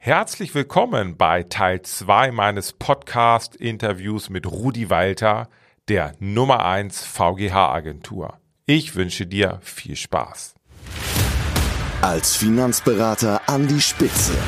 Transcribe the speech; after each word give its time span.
Herzlich 0.00 0.54
willkommen 0.54 1.16
bei 1.16 1.42
Teil 1.42 1.82
2 1.82 2.30
meines 2.30 2.72
Podcast-Interviews 2.72 4.30
mit 4.30 4.46
Rudi 4.46 4.90
Walter, 4.90 5.48
der 5.88 6.12
Nummer 6.20 6.64
1 6.64 7.04
VGH-Agentur. 7.04 8.38
Ich 8.64 8.94
wünsche 8.94 9.26
dir 9.26 9.58
viel 9.60 9.96
Spaß. 9.96 10.54
Als 12.00 12.36
Finanzberater 12.36 13.42
an 13.48 13.66
die 13.66 13.80
Spitze. 13.80 14.38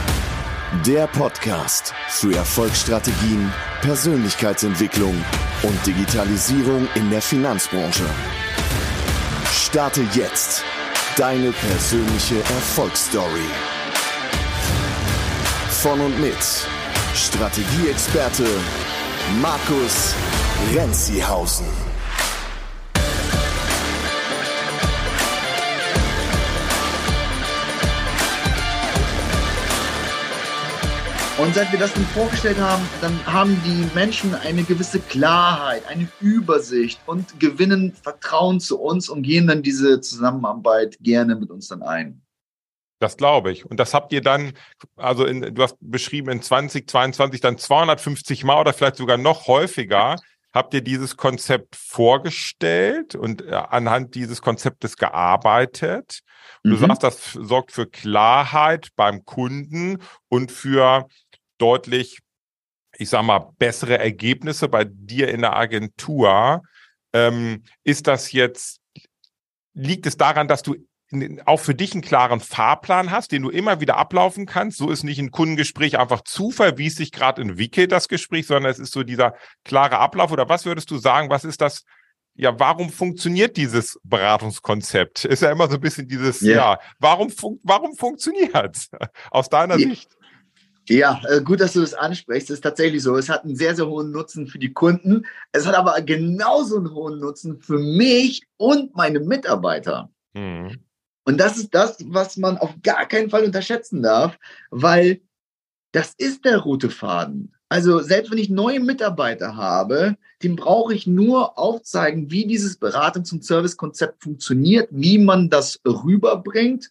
Der 0.86 1.08
Podcast 1.08 1.94
für 2.06 2.32
Erfolgsstrategien, 2.32 3.52
Persönlichkeitsentwicklung 3.80 5.16
und 5.64 5.84
Digitalisierung 5.84 6.86
in 6.94 7.10
der 7.10 7.20
Finanzbranche. 7.20 8.06
Starte 9.52 10.02
jetzt 10.14 10.62
deine 11.16 11.50
persönliche 11.50 12.36
Erfolgsstory 12.36 13.50
von 15.80 15.98
und 15.98 16.20
mit 16.20 16.36
Strategieexperte 17.14 18.44
Markus 19.40 20.14
Renzihausen. 20.74 21.64
Und 31.38 31.54
seit 31.54 31.72
wir 31.72 31.78
das 31.78 31.94
dann 31.94 32.04
vorgestellt 32.08 32.58
haben, 32.58 32.82
dann 33.00 33.18
haben 33.24 33.58
die 33.64 33.88
Menschen 33.94 34.34
eine 34.34 34.64
gewisse 34.64 35.00
Klarheit, 35.00 35.88
eine 35.88 36.06
Übersicht 36.20 37.00
und 37.06 37.40
gewinnen 37.40 37.94
Vertrauen 37.94 38.60
zu 38.60 38.78
uns 38.78 39.08
und 39.08 39.22
gehen 39.22 39.46
dann 39.46 39.62
diese 39.62 40.02
Zusammenarbeit 40.02 40.98
gerne 41.00 41.36
mit 41.36 41.50
uns 41.50 41.68
dann 41.68 41.80
ein. 41.80 42.20
Das 43.00 43.16
glaube 43.16 43.50
ich. 43.50 43.66
Und 43.66 43.80
das 43.80 43.94
habt 43.94 44.12
ihr 44.12 44.20
dann, 44.20 44.52
also 44.96 45.24
in, 45.24 45.54
du 45.54 45.62
hast 45.62 45.76
beschrieben, 45.80 46.30
in 46.30 46.42
2022 46.42 47.40
dann 47.40 47.58
250 47.58 48.44
Mal 48.44 48.60
oder 48.60 48.72
vielleicht 48.72 48.96
sogar 48.96 49.16
noch 49.16 49.48
häufiger 49.48 50.16
habt 50.52 50.74
ihr 50.74 50.80
dieses 50.80 51.16
Konzept 51.16 51.76
vorgestellt 51.76 53.14
und 53.14 53.42
äh, 53.42 53.54
anhand 53.54 54.14
dieses 54.14 54.42
Konzeptes 54.42 54.96
gearbeitet. 54.96 56.20
Du 56.62 56.70
mhm. 56.70 56.78
sagst, 56.78 57.02
das 57.02 57.32
sorgt 57.32 57.72
für 57.72 57.86
Klarheit 57.86 58.88
beim 58.96 59.24
Kunden 59.24 59.98
und 60.28 60.50
für 60.52 61.08
deutlich, 61.58 62.18
ich 62.96 63.08
sag 63.08 63.22
mal, 63.22 63.50
bessere 63.58 63.98
Ergebnisse 63.98 64.68
bei 64.68 64.84
dir 64.84 65.28
in 65.28 65.42
der 65.42 65.56
Agentur. 65.56 66.62
Ähm, 67.12 67.64
ist 67.84 68.06
das 68.06 68.32
jetzt, 68.32 68.80
liegt 69.74 70.06
es 70.06 70.16
daran, 70.16 70.48
dass 70.48 70.62
du 70.62 70.76
auch 71.44 71.58
für 71.58 71.74
dich 71.74 71.92
einen 71.92 72.02
klaren 72.02 72.40
Fahrplan 72.40 73.10
hast, 73.10 73.32
den 73.32 73.42
du 73.42 73.50
immer 73.50 73.80
wieder 73.80 73.96
ablaufen 73.96 74.46
kannst. 74.46 74.78
So 74.78 74.90
ist 74.90 75.02
nicht 75.02 75.18
ein 75.18 75.32
Kundengespräch 75.32 75.98
einfach 75.98 76.22
Zufall, 76.22 76.78
wie 76.78 76.86
es 76.86 76.94
sich 76.94 77.10
gerade 77.10 77.42
entwickelt, 77.42 77.90
das 77.90 78.08
Gespräch, 78.08 78.46
sondern 78.46 78.70
es 78.70 78.78
ist 78.78 78.92
so 78.92 79.02
dieser 79.02 79.34
klare 79.64 79.98
Ablauf. 79.98 80.30
Oder 80.30 80.48
was 80.48 80.66
würdest 80.66 80.90
du 80.90 80.98
sagen, 80.98 81.28
was 81.30 81.44
ist 81.44 81.60
das? 81.60 81.84
Ja, 82.34 82.58
warum 82.58 82.90
funktioniert 82.90 83.56
dieses 83.56 83.98
Beratungskonzept? 84.04 85.24
Ist 85.24 85.42
ja 85.42 85.50
immer 85.50 85.68
so 85.68 85.74
ein 85.74 85.80
bisschen 85.80 86.06
dieses, 86.06 86.40
yeah. 86.42 86.56
ja, 86.56 86.78
warum, 87.00 87.28
fun 87.28 87.58
warum 87.64 87.96
funktioniert 87.96 88.86
aus 89.30 89.48
deiner 89.48 89.76
yeah. 89.78 89.90
Sicht? 89.90 90.16
Ja, 90.88 91.20
äh, 91.28 91.42
gut, 91.42 91.60
dass 91.60 91.74
du 91.74 91.80
das 91.80 91.94
ansprichst. 91.94 92.50
Es 92.50 92.54
ist 92.54 92.62
tatsächlich 92.62 93.02
so. 93.02 93.16
Es 93.16 93.28
hat 93.28 93.44
einen 93.44 93.56
sehr, 93.56 93.74
sehr 93.76 93.86
hohen 93.86 94.10
Nutzen 94.10 94.46
für 94.46 94.58
die 94.58 94.72
Kunden. 94.72 95.26
Es 95.52 95.66
hat 95.66 95.74
aber 95.74 96.00
genauso 96.02 96.78
einen 96.78 96.92
hohen 96.92 97.18
Nutzen 97.18 97.60
für 97.60 97.78
mich 97.78 98.42
und 98.56 98.94
meine 98.96 99.20
Mitarbeiter. 99.20 100.10
Mhm. 100.34 100.78
Und 101.30 101.38
das 101.38 101.58
ist 101.58 101.72
das, 101.72 101.96
was 102.06 102.36
man 102.38 102.58
auf 102.58 102.74
gar 102.82 103.06
keinen 103.06 103.30
Fall 103.30 103.44
unterschätzen 103.44 104.02
darf, 104.02 104.36
weil 104.72 105.20
das 105.92 106.12
ist 106.18 106.44
der 106.44 106.58
rote 106.58 106.90
Faden. 106.90 107.54
Also 107.68 108.00
selbst 108.00 108.32
wenn 108.32 108.38
ich 108.38 108.50
neue 108.50 108.80
Mitarbeiter 108.80 109.54
habe, 109.54 110.16
dem 110.42 110.56
brauche 110.56 110.92
ich 110.92 111.06
nur 111.06 111.56
aufzeigen, 111.56 112.32
wie 112.32 112.46
dieses 112.46 112.80
Beratungs- 112.80 113.32
und 113.32 113.44
Servicekonzept 113.44 114.20
funktioniert, 114.24 114.88
wie 114.90 115.18
man 115.18 115.50
das 115.50 115.78
rüberbringt 115.86 116.90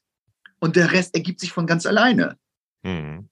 und 0.61 0.77
der 0.77 0.93
Rest 0.93 1.15
ergibt 1.15 1.41
sich 1.41 1.51
von 1.51 1.67
ganz 1.67 1.85
alleine. 1.85 2.37
Mhm. 2.83 3.27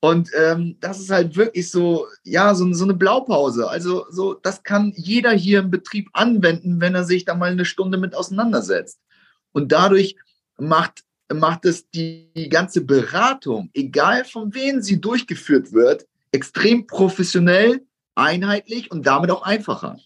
Und 0.00 0.28
ähm, 0.38 0.76
das 0.80 1.00
ist 1.00 1.08
halt 1.08 1.34
wirklich 1.34 1.70
so, 1.70 2.08
ja, 2.24 2.54
so, 2.54 2.70
so 2.74 2.84
eine 2.84 2.92
Blaupause. 2.92 3.70
Also 3.70 4.04
so, 4.10 4.34
das 4.34 4.64
kann 4.64 4.92
jeder 4.96 5.30
hier 5.30 5.60
im 5.60 5.70
Betrieb 5.70 6.10
anwenden, 6.12 6.78
wenn 6.82 6.94
er 6.94 7.04
sich 7.04 7.24
da 7.24 7.34
mal 7.34 7.52
eine 7.52 7.64
Stunde 7.64 7.96
mit 7.96 8.14
auseinandersetzt. 8.14 9.00
Und 9.52 9.72
dadurch 9.72 10.16
macht, 10.62 11.04
macht 11.32 11.64
es 11.64 11.88
die, 11.90 12.32
die 12.34 12.48
ganze 12.48 12.82
Beratung, 12.82 13.70
egal 13.74 14.24
von 14.24 14.54
wem 14.54 14.80
sie 14.80 15.00
durchgeführt 15.00 15.72
wird, 15.72 16.06
extrem 16.30 16.86
professionell, 16.86 17.84
einheitlich 18.14 18.90
und 18.90 19.06
damit 19.06 19.30
auch 19.30 19.42
einfacher. 19.42 19.98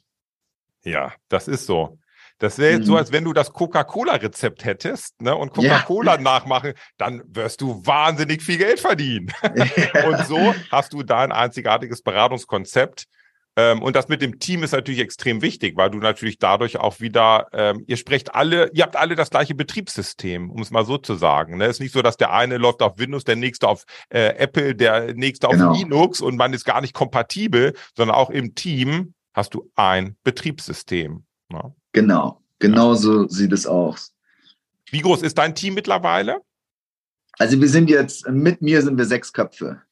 Ja, 0.83 1.13
das 1.29 1.49
ist 1.49 1.67
so. 1.67 1.99
Das 2.39 2.59
wäre 2.59 2.73
jetzt 2.73 2.83
mhm. 2.83 2.87
so, 2.87 2.97
als 2.97 3.13
wenn 3.13 3.25
du 3.25 3.33
das 3.33 3.53
Coca-Cola-Rezept 3.53 4.65
hättest 4.65 5.21
ne, 5.23 5.35
und 5.35 5.53
Coca-Cola 5.53 6.17
ja. 6.17 6.21
nachmachen, 6.21 6.75
dann 6.99 7.23
wirst 7.27 7.63
du 7.63 7.85
wahnsinnig 7.87 8.43
viel 8.43 8.59
Geld 8.59 8.79
verdienen. 8.79 9.33
Ja. 9.43 10.05
Und 10.07 10.27
so 10.27 10.55
hast 10.71 10.93
du 10.93 11.03
da 11.03 11.21
ein 11.21 11.33
einzigartiges 11.33 12.03
Beratungskonzept, 12.03 13.07
ähm, 13.57 13.83
und 13.83 13.97
das 13.97 14.09
mit 14.09 14.21
dem 14.21 14.39
Team 14.39 14.63
ist 14.63 14.73
natürlich 14.73 15.01
extrem 15.01 15.41
wichtig, 15.41 15.77
weil 15.77 15.91
du 15.91 15.99
natürlich 15.99 16.39
dadurch 16.39 16.77
auch 16.77 17.01
wieder, 17.01 17.47
ähm, 17.53 17.85
ihr 17.87 17.97
sprecht 17.97 18.35
alle, 18.35 18.71
ihr 18.75 18.83
habt 18.83 18.97
alle 18.97 19.17
das 19.17 19.31
gleiche 19.31 19.55
Betriebssystem, 19.55 20.51
um 20.51 20.61
es 20.61 20.71
mal 20.71 20.85
so 20.85 20.99
zu 20.99 21.15
sagen. 21.15 21.57
Ne? 21.57 21.65
Es 21.65 21.77
ist 21.77 21.81
nicht 21.81 21.93
so, 21.93 22.03
dass 22.03 22.19
der 22.19 22.33
eine 22.33 22.59
läuft 22.59 22.83
auf 22.83 22.99
Windows, 22.99 23.25
der 23.25 23.37
nächste 23.37 23.67
auf 23.69 23.85
äh, 24.11 24.37
Apple, 24.37 24.75
der 24.75 25.15
nächste 25.15 25.49
genau. 25.49 25.71
auf 25.71 25.79
Linux 25.79 26.21
und 26.21 26.37
man 26.37 26.53
ist 26.53 26.65
gar 26.65 26.83
nicht 26.83 26.93
kompatibel, 26.93 27.73
sondern 27.97 28.15
auch 28.15 28.29
im 28.29 28.55
Team 28.55 29.15
hast 29.33 29.55
du 29.55 29.71
ein 29.75 30.17
Betriebssystem. 30.23 31.25
Ne? 31.49 31.75
Genau, 31.93 32.43
genau 32.59 32.91
ja. 32.91 32.97
so 32.97 33.27
sieht 33.27 33.53
es 33.53 33.67
aus. 33.67 34.13
Wie 34.91 35.01
groß 35.01 35.23
ist 35.23 35.39
dein 35.39 35.55
Team 35.55 35.75
mittlerweile? 35.75 36.43
Also 37.39 37.61
wir 37.61 37.69
sind 37.69 37.89
jetzt, 37.89 38.29
mit 38.29 38.61
mir 38.61 38.83
sind 38.83 38.99
wir 38.99 39.07
sechs 39.07 39.33
Köpfe. 39.33 39.83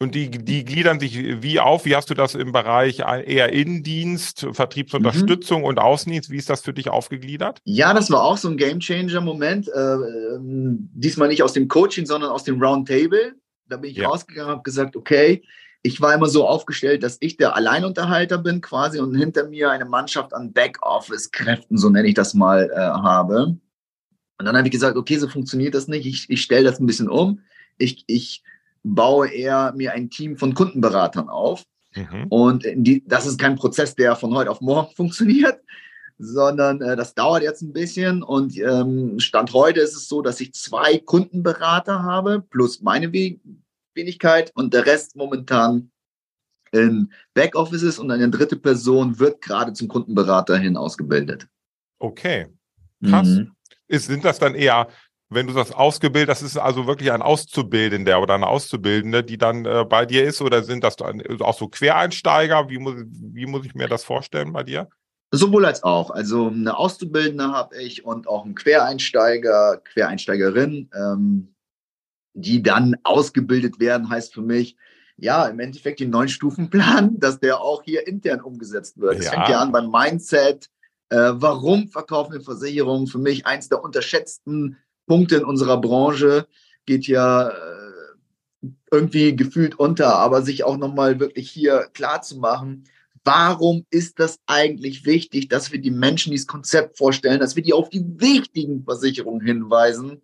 Und 0.00 0.14
die, 0.14 0.30
die 0.30 0.64
gliedern 0.64 1.00
sich 1.00 1.42
wie 1.42 1.58
auf? 1.58 1.84
Wie 1.84 1.96
hast 1.96 2.08
du 2.08 2.14
das 2.14 2.36
im 2.36 2.52
Bereich 2.52 3.00
eher 3.00 3.52
Innendienst, 3.52 4.46
Vertriebsunterstützung 4.52 5.62
mhm. 5.62 5.66
und 5.66 5.78
Außendienst? 5.80 6.30
Wie 6.30 6.36
ist 6.36 6.48
das 6.48 6.60
für 6.60 6.72
dich 6.72 6.88
aufgegliedert? 6.88 7.60
Ja, 7.64 7.92
das 7.92 8.08
war 8.10 8.22
auch 8.22 8.36
so 8.36 8.48
ein 8.48 8.56
Gamechanger-Moment. 8.56 9.68
Äh, 9.68 9.80
ähm, 9.80 10.88
diesmal 10.92 11.26
nicht 11.28 11.42
aus 11.42 11.52
dem 11.52 11.66
Coaching, 11.66 12.06
sondern 12.06 12.30
aus 12.30 12.44
dem 12.44 12.62
Roundtable. 12.62 13.34
Da 13.66 13.76
bin 13.76 13.90
ich 13.90 13.96
ja. 13.96 14.08
rausgegangen 14.08 14.50
und 14.50 14.56
habe 14.58 14.62
gesagt, 14.62 14.94
okay, 14.94 15.42
ich 15.82 16.00
war 16.00 16.14
immer 16.14 16.26
so 16.26 16.46
aufgestellt, 16.46 17.02
dass 17.02 17.18
ich 17.20 17.36
der 17.36 17.56
Alleinunterhalter 17.56 18.38
bin 18.38 18.60
quasi 18.60 19.00
und 19.00 19.16
hinter 19.16 19.48
mir 19.48 19.70
eine 19.70 19.84
Mannschaft 19.84 20.32
an 20.32 20.52
Backoffice-Kräften, 20.52 21.76
so 21.76 21.88
nenne 21.88 22.06
ich 22.06 22.14
das 22.14 22.34
mal, 22.34 22.70
äh, 22.70 22.76
habe. 22.76 23.58
Und 24.38 24.44
dann 24.44 24.56
habe 24.56 24.68
ich 24.68 24.72
gesagt, 24.72 24.96
okay, 24.96 25.18
so 25.18 25.28
funktioniert 25.28 25.74
das 25.74 25.88
nicht. 25.88 26.06
Ich, 26.06 26.30
ich 26.30 26.42
stelle 26.42 26.70
das 26.70 26.78
ein 26.78 26.86
bisschen 26.86 27.08
um. 27.08 27.40
Ich, 27.78 28.04
ich 28.06 28.44
baue 28.94 29.28
eher 29.28 29.72
mir 29.76 29.92
ein 29.92 30.10
Team 30.10 30.36
von 30.36 30.54
Kundenberatern 30.54 31.28
auf. 31.28 31.64
Mhm. 31.94 32.26
Und 32.28 32.64
die, 32.74 33.04
das 33.06 33.26
ist 33.26 33.38
kein 33.38 33.56
Prozess, 33.56 33.94
der 33.94 34.16
von 34.16 34.34
heute 34.34 34.50
auf 34.50 34.60
morgen 34.60 34.92
funktioniert, 34.96 35.60
sondern 36.18 36.80
äh, 36.82 36.96
das 36.96 37.14
dauert 37.14 37.42
jetzt 37.42 37.62
ein 37.62 37.72
bisschen. 37.72 38.22
Und 38.22 38.56
ähm, 38.58 39.18
Stand 39.20 39.52
heute 39.52 39.80
ist 39.80 39.96
es 39.96 40.08
so, 40.08 40.22
dass 40.22 40.40
ich 40.40 40.52
zwei 40.54 40.98
Kundenberater 40.98 42.02
habe, 42.02 42.44
plus 42.50 42.82
meine 42.82 43.12
We 43.12 43.38
Wenigkeit 43.94 44.52
und 44.54 44.74
der 44.74 44.86
Rest 44.86 45.16
momentan 45.16 45.90
in 46.70 47.12
Backoffices 47.34 47.98
und 47.98 48.10
eine 48.12 48.30
dritte 48.30 48.56
Person 48.56 49.18
wird 49.18 49.40
gerade 49.40 49.72
zum 49.72 49.88
Kundenberater 49.88 50.56
hin 50.56 50.76
ausgebildet. 50.76 51.48
Okay. 51.98 52.46
Krass. 53.04 53.26
Mhm. 53.26 53.52
Ist, 53.88 54.06
sind 54.06 54.24
das 54.24 54.38
dann 54.38 54.54
eher 54.54 54.88
wenn 55.30 55.46
du 55.46 55.52
das 55.52 55.72
ausgebildet, 55.72 56.30
das 56.30 56.42
ist 56.42 56.56
also 56.56 56.86
wirklich 56.86 57.12
ein 57.12 57.22
Auszubildender 57.22 58.20
oder 58.20 58.34
eine 58.34 58.46
Auszubildende, 58.46 59.22
die 59.22 59.36
dann 59.36 59.66
äh, 59.66 59.84
bei 59.88 60.06
dir 60.06 60.24
ist, 60.24 60.40
oder 60.40 60.62
sind 60.62 60.82
das 60.82 60.96
dann 60.96 61.22
auch 61.40 61.56
so 61.56 61.68
Quereinsteiger? 61.68 62.70
Wie 62.70 62.78
muss, 62.78 62.94
wie 63.06 63.46
muss 63.46 63.66
ich 63.66 63.74
mir 63.74 63.88
das 63.88 64.04
vorstellen 64.04 64.52
bei 64.52 64.62
dir? 64.62 64.88
Sowohl 65.30 65.66
als 65.66 65.82
auch. 65.82 66.10
Also 66.10 66.48
eine 66.48 66.78
Auszubildende 66.78 67.48
habe 67.52 67.76
ich 67.76 68.04
und 68.04 68.26
auch 68.26 68.46
einen 68.46 68.54
Quereinsteiger, 68.54 69.82
Quereinsteigerin, 69.84 70.90
ähm, 70.94 71.54
die 72.32 72.62
dann 72.62 72.96
ausgebildet 73.04 73.78
werden, 73.78 74.08
heißt 74.08 74.32
für 74.32 74.40
mich, 74.40 74.76
ja, 75.18 75.46
im 75.46 75.60
Endeffekt 75.60 76.00
den 76.00 76.10
neuen 76.10 76.28
Stufenplan, 76.28 77.18
dass 77.20 77.40
der 77.40 77.60
auch 77.60 77.82
hier 77.82 78.06
intern 78.06 78.40
umgesetzt 78.40 78.98
wird. 78.98 79.18
Es 79.18 79.26
ja. 79.26 79.32
fängt 79.32 79.48
ja 79.48 79.60
an 79.60 79.72
beim 79.72 79.90
Mindset. 79.90 80.70
Äh, 81.10 81.32
warum 81.34 81.88
verkaufen 81.88 82.32
wir 82.32 82.40
Versicherungen? 82.40 83.06
Für 83.06 83.18
mich 83.18 83.44
eins 83.44 83.68
der 83.68 83.82
unterschätzten 83.82 84.78
Punkte 85.08 85.36
in 85.38 85.44
unserer 85.44 85.80
Branche 85.80 86.46
geht 86.86 87.08
ja 87.08 87.48
äh, 87.48 87.54
irgendwie 88.92 89.34
gefühlt 89.34 89.78
unter, 89.80 90.14
aber 90.14 90.42
sich 90.42 90.62
auch 90.62 90.76
nochmal 90.76 91.18
wirklich 91.18 91.50
hier 91.50 91.88
klar 91.94 92.22
zu 92.22 92.38
machen, 92.38 92.84
warum 93.24 93.84
ist 93.90 94.20
das 94.20 94.38
eigentlich 94.46 95.04
wichtig, 95.04 95.48
dass 95.48 95.72
wir 95.72 95.80
die 95.80 95.90
Menschen 95.90 96.30
dieses 96.30 96.46
Konzept 96.46 96.96
vorstellen, 96.96 97.40
dass 97.40 97.56
wir 97.56 97.64
die 97.64 97.74
auf 97.74 97.90
die 97.90 98.04
wichtigen 98.20 98.84
Versicherungen 98.84 99.44
hinweisen 99.44 100.22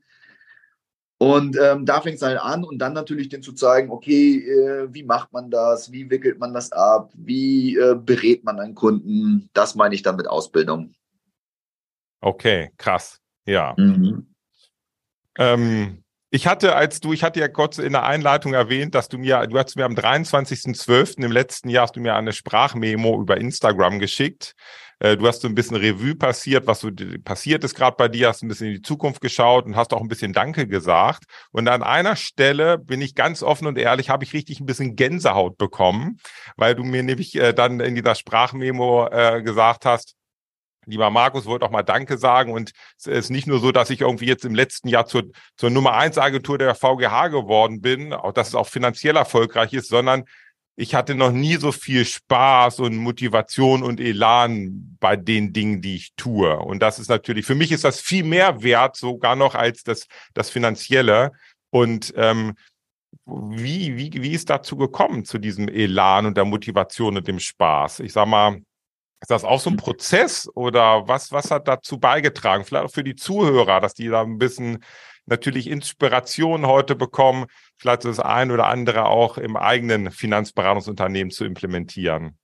Und 1.18 1.56
ähm, 1.60 1.86
da 1.86 2.00
fängt 2.00 2.16
es 2.16 2.22
halt 2.22 2.38
an 2.38 2.64
und 2.64 2.78
dann 2.78 2.92
natürlich 2.92 3.28
den 3.28 3.42
zu 3.42 3.52
zeigen, 3.52 3.90
okay, 3.90 4.38
äh, 4.38 4.92
wie 4.92 5.04
macht 5.04 5.32
man 5.32 5.50
das, 5.50 5.92
wie 5.92 6.10
wickelt 6.10 6.38
man 6.38 6.52
das 6.52 6.72
ab, 6.72 7.12
wie 7.14 7.76
äh, 7.76 7.94
berät 7.94 8.44
man 8.44 8.58
einen 8.60 8.74
Kunden, 8.74 9.48
das 9.52 9.74
meine 9.74 9.94
ich 9.94 10.02
dann 10.02 10.16
mit 10.16 10.26
Ausbildung. 10.26 10.94
Okay, 12.20 12.72
krass, 12.76 13.20
ja. 13.46 13.74
Mhm. 13.78 14.33
Ähm, 15.38 16.04
ich 16.30 16.48
hatte, 16.48 16.74
als 16.74 16.98
du, 16.98 17.12
ich 17.12 17.22
hatte 17.22 17.38
ja 17.38 17.46
kurz 17.46 17.78
in 17.78 17.92
der 17.92 18.02
Einleitung 18.02 18.54
erwähnt, 18.54 18.96
dass 18.96 19.08
du 19.08 19.18
mir, 19.18 19.46
du 19.46 19.56
hast 19.56 19.76
mir 19.76 19.84
am 19.84 19.94
23.12. 19.94 21.22
im 21.22 21.30
letzten 21.30 21.68
Jahr 21.68 21.84
hast 21.84 21.94
du 21.94 22.00
mir 22.00 22.16
eine 22.16 22.32
Sprachmemo 22.32 23.20
über 23.20 23.36
Instagram 23.36 24.00
geschickt. 24.00 24.56
Äh, 24.98 25.16
du 25.16 25.26
hast 25.26 25.42
so 25.42 25.48
ein 25.48 25.54
bisschen 25.54 25.76
Revue 25.76 26.16
passiert, 26.16 26.66
was 26.66 26.80
so 26.80 26.90
passiert 27.22 27.62
ist 27.62 27.74
gerade 27.74 27.96
bei 27.96 28.08
dir, 28.08 28.28
hast 28.28 28.42
ein 28.42 28.48
bisschen 28.48 28.68
in 28.68 28.74
die 28.74 28.82
Zukunft 28.82 29.20
geschaut 29.20 29.66
und 29.66 29.76
hast 29.76 29.92
auch 29.92 30.00
ein 30.00 30.08
bisschen 30.08 30.32
Danke 30.32 30.66
gesagt. 30.66 31.24
Und 31.52 31.68
an 31.68 31.82
einer 31.82 32.16
Stelle 32.16 32.78
bin 32.78 33.00
ich 33.00 33.14
ganz 33.14 33.42
offen 33.42 33.68
und 33.68 33.78
ehrlich, 33.78 34.10
habe 34.10 34.24
ich 34.24 34.32
richtig 34.32 34.60
ein 34.60 34.66
bisschen 34.66 34.96
Gänsehaut 34.96 35.56
bekommen, 35.56 36.18
weil 36.56 36.74
du 36.74 36.84
mir 36.84 37.02
nämlich 37.02 37.36
äh, 37.36 37.52
dann 37.52 37.80
in 37.80 37.94
dieser 37.94 38.14
Sprachmemo 38.14 39.06
äh, 39.06 39.42
gesagt 39.42 39.86
hast, 39.86 40.16
Lieber 40.86 41.10
Markus, 41.10 41.46
wollte 41.46 41.66
auch 41.66 41.70
mal 41.70 41.82
Danke 41.82 42.18
sagen. 42.18 42.52
Und 42.52 42.72
es 42.98 43.06
ist 43.06 43.30
nicht 43.30 43.46
nur 43.46 43.60
so, 43.60 43.72
dass 43.72 43.90
ich 43.90 44.00
irgendwie 44.00 44.26
jetzt 44.26 44.44
im 44.44 44.54
letzten 44.54 44.88
Jahr 44.88 45.06
zur, 45.06 45.24
zur 45.56 45.70
Nummer 45.70 45.94
eins 45.94 46.18
Agentur 46.18 46.58
der 46.58 46.74
VGH 46.74 47.28
geworden 47.28 47.80
bin, 47.80 48.12
auch 48.12 48.32
dass 48.32 48.48
es 48.48 48.54
auch 48.54 48.68
finanziell 48.68 49.16
erfolgreich 49.16 49.72
ist, 49.72 49.88
sondern 49.88 50.24
ich 50.76 50.94
hatte 50.94 51.14
noch 51.14 51.30
nie 51.30 51.56
so 51.56 51.70
viel 51.70 52.04
Spaß 52.04 52.80
und 52.80 52.96
Motivation 52.96 53.82
und 53.82 54.00
Elan 54.00 54.96
bei 54.98 55.16
den 55.16 55.52
Dingen, 55.52 55.80
die 55.80 55.96
ich 55.96 56.14
tue. 56.16 56.58
Und 56.58 56.80
das 56.80 56.98
ist 56.98 57.08
natürlich, 57.08 57.46
für 57.46 57.54
mich 57.54 57.70
ist 57.70 57.84
das 57.84 58.00
viel 58.00 58.24
mehr 58.24 58.62
wert, 58.62 58.96
sogar 58.96 59.36
noch 59.36 59.54
als 59.54 59.84
das, 59.84 60.06
das 60.34 60.50
Finanzielle. 60.50 61.32
Und 61.70 62.12
ähm, 62.16 62.54
wie, 63.26 63.96
wie, 63.96 64.10
wie 64.14 64.32
ist 64.32 64.50
dazu 64.50 64.76
gekommen, 64.76 65.24
zu 65.24 65.38
diesem 65.38 65.68
Elan 65.68 66.26
und 66.26 66.36
der 66.36 66.44
Motivation 66.44 67.16
und 67.16 67.28
dem 67.28 67.38
Spaß? 67.38 68.00
Ich 68.00 68.12
sag 68.12 68.26
mal, 68.26 68.60
ist 69.24 69.30
das 69.30 69.44
auch 69.44 69.58
so 69.58 69.70
ein 69.70 69.78
Prozess 69.78 70.50
oder 70.54 71.08
was, 71.08 71.32
was 71.32 71.50
hat 71.50 71.66
dazu 71.66 71.98
beigetragen? 71.98 72.66
Vielleicht 72.66 72.84
auch 72.84 72.92
für 72.92 73.02
die 73.02 73.16
Zuhörer, 73.16 73.80
dass 73.80 73.94
die 73.94 74.08
da 74.08 74.20
ein 74.20 74.36
bisschen 74.36 74.84
natürlich 75.24 75.66
Inspiration 75.66 76.66
heute 76.66 76.94
bekommen, 76.94 77.46
vielleicht 77.78 78.04
das 78.04 78.20
ein 78.20 78.50
oder 78.50 78.66
andere 78.66 79.06
auch 79.06 79.38
im 79.38 79.56
eigenen 79.56 80.10
Finanzberatungsunternehmen 80.10 81.30
zu 81.30 81.46
implementieren. 81.46 82.36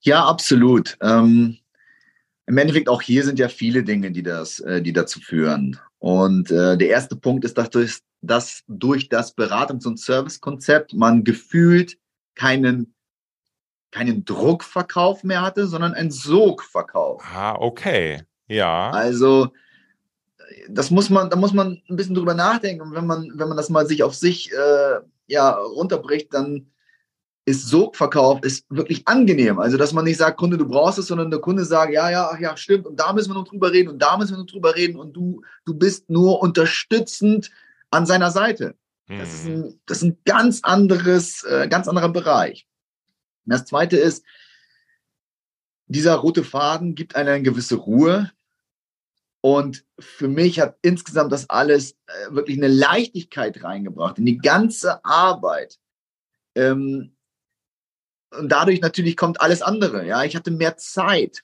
Ja, 0.00 0.24
absolut. 0.24 0.98
Ähm, 1.00 1.58
Im 2.46 2.58
Endeffekt 2.58 2.88
auch 2.88 3.00
hier 3.00 3.22
sind 3.22 3.38
ja 3.38 3.48
viele 3.48 3.84
Dinge, 3.84 4.10
die 4.10 4.24
das, 4.24 4.58
äh, 4.58 4.82
die 4.82 4.92
dazu 4.92 5.20
führen. 5.20 5.78
Und 6.00 6.50
äh, 6.50 6.76
der 6.76 6.88
erste 6.88 7.14
Punkt 7.14 7.44
ist, 7.44 7.56
dass 7.56 7.70
durch, 7.70 8.00
dass 8.20 8.64
durch 8.66 9.08
das 9.08 9.36
Beratungs- 9.36 9.86
und 9.86 10.00
Servicekonzept 10.00 10.92
man 10.92 11.22
gefühlt 11.22 11.98
keinen 12.34 12.93
keinen 13.94 14.24
Druckverkauf 14.24 15.22
mehr 15.22 15.42
hatte, 15.42 15.68
sondern 15.68 15.94
einen 15.94 16.10
Sogverkauf. 16.10 17.22
Ah, 17.32 17.54
okay. 17.54 18.22
Ja. 18.48 18.90
Also 18.90 19.52
das 20.68 20.90
muss 20.90 21.10
man, 21.10 21.30
da 21.30 21.36
muss 21.36 21.52
man 21.52 21.80
ein 21.88 21.96
bisschen 21.96 22.16
drüber 22.16 22.34
nachdenken. 22.34 22.82
Und 22.82 22.94
wenn 22.94 23.06
man, 23.06 23.30
wenn 23.34 23.48
man 23.48 23.56
das 23.56 23.70
mal 23.70 23.86
sich 23.86 24.02
auf 24.02 24.14
sich 24.14 24.52
äh, 24.52 25.00
ja, 25.28 25.50
runterbricht, 25.50 26.34
dann 26.34 26.66
ist 27.46 27.68
Sogverkauf 27.68 28.42
ist 28.42 28.64
wirklich 28.68 29.06
angenehm. 29.06 29.60
Also, 29.60 29.76
dass 29.76 29.92
man 29.92 30.04
nicht 30.04 30.16
sagt, 30.16 30.38
Kunde, 30.38 30.58
du 30.58 30.66
brauchst 30.66 30.98
es, 30.98 31.06
sondern 31.06 31.30
der 31.30 31.40
Kunde 31.40 31.64
sagt, 31.64 31.92
ja, 31.92 32.10
ja, 32.10 32.30
ach 32.32 32.40
ja, 32.40 32.56
stimmt, 32.56 32.86
und 32.86 32.98
da 32.98 33.12
müssen 33.12 33.30
wir 33.30 33.34
noch 33.34 33.46
drüber 33.46 33.70
reden 33.70 33.90
und 33.90 34.00
da 34.00 34.16
müssen 34.16 34.32
wir 34.32 34.38
noch 34.38 34.46
drüber 34.46 34.74
reden 34.74 34.98
und 34.98 35.12
du, 35.12 35.42
du 35.66 35.74
bist 35.74 36.08
nur 36.08 36.40
unterstützend 36.40 37.50
an 37.90 38.06
seiner 38.06 38.30
Seite. 38.30 38.74
Hm. 39.06 39.18
Das, 39.18 39.34
ist 39.34 39.46
ein, 39.46 39.80
das 39.86 39.98
ist 39.98 40.04
ein 40.04 40.18
ganz 40.24 40.60
anderes, 40.62 41.44
äh, 41.44 41.68
ganz 41.68 41.86
anderer 41.86 42.08
Bereich. 42.08 42.66
Das 43.46 43.64
Zweite 43.64 43.96
ist, 43.96 44.24
dieser 45.86 46.14
rote 46.16 46.44
Faden 46.44 46.94
gibt 46.94 47.16
eine 47.16 47.42
gewisse 47.42 47.76
Ruhe. 47.76 48.30
Und 49.40 49.84
für 49.98 50.28
mich 50.28 50.58
hat 50.58 50.78
insgesamt 50.80 51.30
das 51.30 51.50
alles 51.50 51.92
äh, 52.06 52.30
wirklich 52.30 52.56
eine 52.56 52.68
Leichtigkeit 52.68 53.62
reingebracht 53.62 54.18
in 54.18 54.24
die 54.24 54.38
ganze 54.38 55.04
Arbeit. 55.04 55.78
Ähm, 56.54 57.14
und 58.30 58.48
dadurch 58.48 58.80
natürlich 58.80 59.16
kommt 59.16 59.40
alles 59.40 59.60
andere. 59.60 60.06
Ja, 60.06 60.24
ich 60.24 60.34
hatte 60.34 60.50
mehr 60.50 60.78
Zeit. 60.78 61.42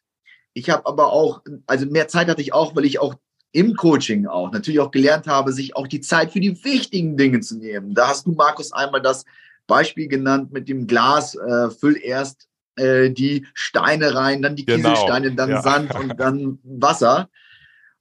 Ich 0.55 0.70
habe 0.70 0.87
aber 0.87 1.12
auch, 1.12 1.43
also 1.67 1.87
mehr 1.87 2.08
Zeit 2.08 2.29
hatte 2.29 2.41
ich 2.41 2.55
auch, 2.55 2.75
weil 2.75 2.87
ich 2.87 2.99
auch 2.99 3.17
im 3.52 3.76
Coaching 3.76 4.26
auch 4.26 4.50
natürlich 4.50 4.81
auch 4.81 4.91
gelernt 4.91 5.26
habe, 5.26 5.52
sich 5.52 5.76
auch 5.76 5.87
die 5.87 6.00
Zeit 6.00 6.32
für 6.32 6.41
die 6.41 6.64
wichtigen 6.64 7.17
Dinge 7.17 7.41
zu 7.41 7.58
nehmen. 7.58 7.94
Da 7.94 8.08
hast 8.08 8.26
du, 8.26 8.32
Markus, 8.32 8.73
einmal 8.73 9.02
das 9.02 9.25
Beispiel 9.67 10.09
genannt 10.09 10.53
mit 10.53 10.69
dem 10.69 10.87
Glas, 10.87 11.35
äh, 11.35 11.71
füll 11.71 11.99
erst 12.03 12.49
äh, 12.77 13.11
die 13.11 13.47
Steine 13.55 14.15
rein, 14.15 14.43
dann 14.43 14.57
die 14.57 14.65
genau. 14.65 14.91
Kieselsteine, 14.91 15.33
dann 15.35 15.51
ja. 15.51 15.62
Sand 15.62 15.95
und 15.95 16.15
dann 16.19 16.59
Wasser. 16.62 17.29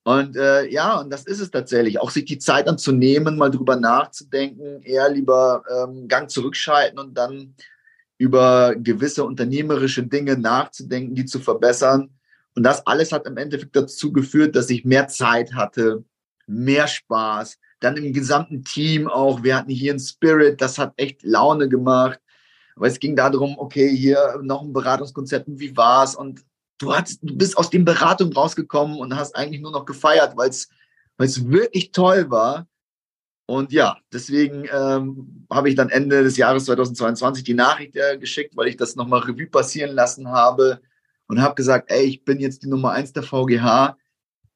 Und 0.04 0.36
äh, 0.38 0.68
ja, 0.70 1.00
und 1.00 1.12
das 1.12 1.26
ist 1.26 1.40
es 1.40 1.52
tatsächlich. 1.52 2.00
Auch 2.00 2.10
sich 2.10 2.26
die 2.26 2.40
Zeit 2.40 2.68
dann 2.68 2.78
zu 2.78 2.92
nehmen, 2.92 3.38
mal 3.38 3.52
drüber 3.52 3.76
nachzudenken, 3.76 4.82
eher 4.82 5.10
lieber 5.10 5.64
ähm, 5.70 6.08
Gang 6.08 6.30
zurückschalten 6.30 6.98
und 6.98 7.16
dann 7.16 7.56
über 8.18 8.76
gewisse 8.76 9.24
unternehmerische 9.24 10.04
Dinge 10.04 10.38
nachzudenken, 10.38 11.16
die 11.16 11.26
zu 11.26 11.40
verbessern. 11.40 12.10
Und 12.56 12.64
das 12.64 12.86
alles 12.88 13.12
hat 13.12 13.28
im 13.28 13.38
Endeffekt 13.38 13.76
dazu 13.76 14.12
geführt, 14.12 14.56
dass 14.56 14.70
ich 14.70 14.84
mehr 14.84 15.08
Zeit 15.08 15.54
hatte, 15.54 16.04
mehr 16.48 16.88
Spaß, 16.88 17.58
dann 17.80 17.98
im 17.98 18.14
gesamten 18.14 18.64
Team 18.64 19.08
auch. 19.08 19.44
Wir 19.44 19.56
hatten 19.56 19.72
hier 19.72 19.92
einen 19.92 20.00
Spirit, 20.00 20.62
das 20.62 20.78
hat 20.78 20.94
echt 20.98 21.24
Laune 21.24 21.70
gemacht. 21.70 22.20
Aber 22.76 22.88
es 22.88 23.00
ging 23.00 23.16
darum, 23.16 23.56
okay, 23.58 23.90
hier 23.96 24.40
noch 24.42 24.62
ein 24.62 24.74
Beratungskonzept, 24.74 25.48
wie 25.48 25.76
war's? 25.76 26.16
Und 26.16 26.44
du, 26.78 26.94
hast, 26.94 27.20
du 27.22 27.36
bist 27.36 27.58
aus 27.58 27.70
den 27.70 27.86
Beratungen 27.86 28.34
rausgekommen 28.34 28.98
und 28.98 29.16
hast 29.16 29.36
eigentlich 29.36 29.62
nur 29.62 29.72
noch 29.72 29.86
gefeiert, 29.86 30.38
weil 30.38 30.50
es 30.50 30.70
wirklich 31.50 31.92
toll 31.92 32.30
war. 32.30 32.68
Und 33.50 33.72
ja, 33.72 33.98
deswegen 34.14 34.66
ähm, 34.72 35.48
habe 35.50 35.70
ich 35.70 35.75
dann 35.75 35.90
Ende 35.90 36.22
des 36.22 36.38
Jahres 36.38 36.66
2022 36.66 37.44
die 37.44 37.56
Nachricht 37.56 37.96
äh, 37.96 38.16
geschickt, 38.20 38.56
weil 38.56 38.68
ich 38.68 38.78
das 38.78 38.96
nochmal 38.96 39.22
Revue 39.22 39.48
passieren 39.48 39.96
lassen 39.96 40.30
habe 40.30 40.82
und 41.25 41.42
habe 41.42 41.56
gesagt, 41.56 41.90
ey, 41.90 42.04
ich 42.04 42.24
bin 42.24 42.40
jetzt 42.40 42.62
die 42.62 42.68
Nummer 42.68 42.92
eins 42.92 43.12
der 43.12 43.24
VGH. 43.24 43.98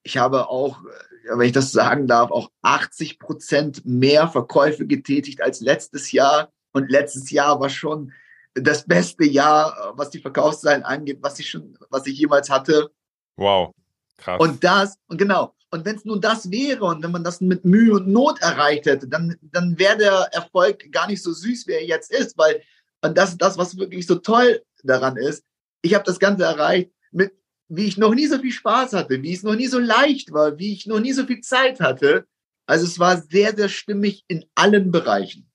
Ich 0.04 0.18
habe 0.18 0.48
auch 0.48 0.84
wenn 1.24 1.48
ich 1.48 1.52
das 1.54 1.72
sagen 1.72 2.08
darf, 2.08 2.32
auch 2.32 2.52
80 2.62 3.20
Prozent 3.20 3.86
mehr 3.86 4.28
Verkäufe 4.28 4.86
getätigt 4.86 5.42
als 5.42 5.62
letztes 5.62 6.12
Jahr. 6.12 6.52
Und 6.72 6.90
letztes 6.90 7.30
Jahr 7.32 7.60
war 7.60 7.70
schon 7.70 8.12
das 8.56 8.86
beste 8.86 9.26
Jahr, 9.26 9.94
was 9.96 10.10
die 10.10 10.20
Verkaufszahlen 10.20 10.84
angeht, 10.84 11.20
was 11.22 11.40
ich 11.40 11.50
schon, 11.50 11.78
was 11.90 12.06
ich 12.08 12.18
jemals 12.18 12.50
hatte. 12.50 12.92
Wow, 13.36 13.74
krass. 14.18 14.40
Und 14.40 14.64
das, 14.64 14.96
und 15.08 15.18
genau, 15.18 15.56
und 15.72 15.86
wenn 15.86 15.96
es 15.96 16.06
nun 16.06 16.22
das 16.22 16.52
wäre 16.52 16.86
und 16.86 17.04
wenn 17.04 17.12
man 17.12 17.24
das 17.24 17.42
mit 17.42 17.66
Mühe 17.66 17.94
und 17.94 18.08
Not 18.08 18.42
erreicht 18.42 18.86
hätte, 18.86 19.08
dann, 19.08 19.36
dann 19.42 19.80
wäre 19.80 19.98
der 19.98 20.30
Erfolg 20.32 20.92
gar 20.92 21.08
nicht 21.08 21.24
so 21.24 21.32
süß, 21.32 21.66
wie 21.68 21.72
er 21.72 21.86
jetzt 21.86 22.12
ist, 22.12 22.38
weil, 22.38 22.62
und 23.02 23.18
das 23.18 23.32
ist 23.32 23.42
das, 23.42 23.58
was 23.58 23.78
wirklich 23.78 24.06
so 24.06 24.16
toll 24.16 24.62
daran 24.84 25.18
ist. 25.18 25.44
Ich 25.82 25.96
habe 25.96 26.04
das 26.04 26.20
Ganze 26.20 26.44
erreicht 26.44 26.92
mit 27.12 27.34
wie 27.76 27.86
ich 27.86 27.98
noch 27.98 28.14
nie 28.14 28.28
so 28.28 28.40
viel 28.40 28.52
Spaß 28.52 28.94
hatte, 28.94 29.22
wie 29.24 29.34
es 29.34 29.44
noch 29.44 29.56
nie 29.56 29.68
so 29.68 29.80
leicht 29.80 30.32
war, 30.32 30.58
wie 30.58 30.74
ich 30.74 30.86
noch 30.86 31.00
nie 31.00 31.14
so 31.14 31.26
viel 31.26 31.42
Zeit 31.42 31.80
hatte. 31.80 32.26
Also 32.66 32.86
es 32.86 33.00
war 33.00 33.18
sehr, 33.18 33.56
sehr 33.56 33.70
stimmig 33.70 34.24
in 34.28 34.46
allen 34.56 34.92
Bereichen. 34.92 35.50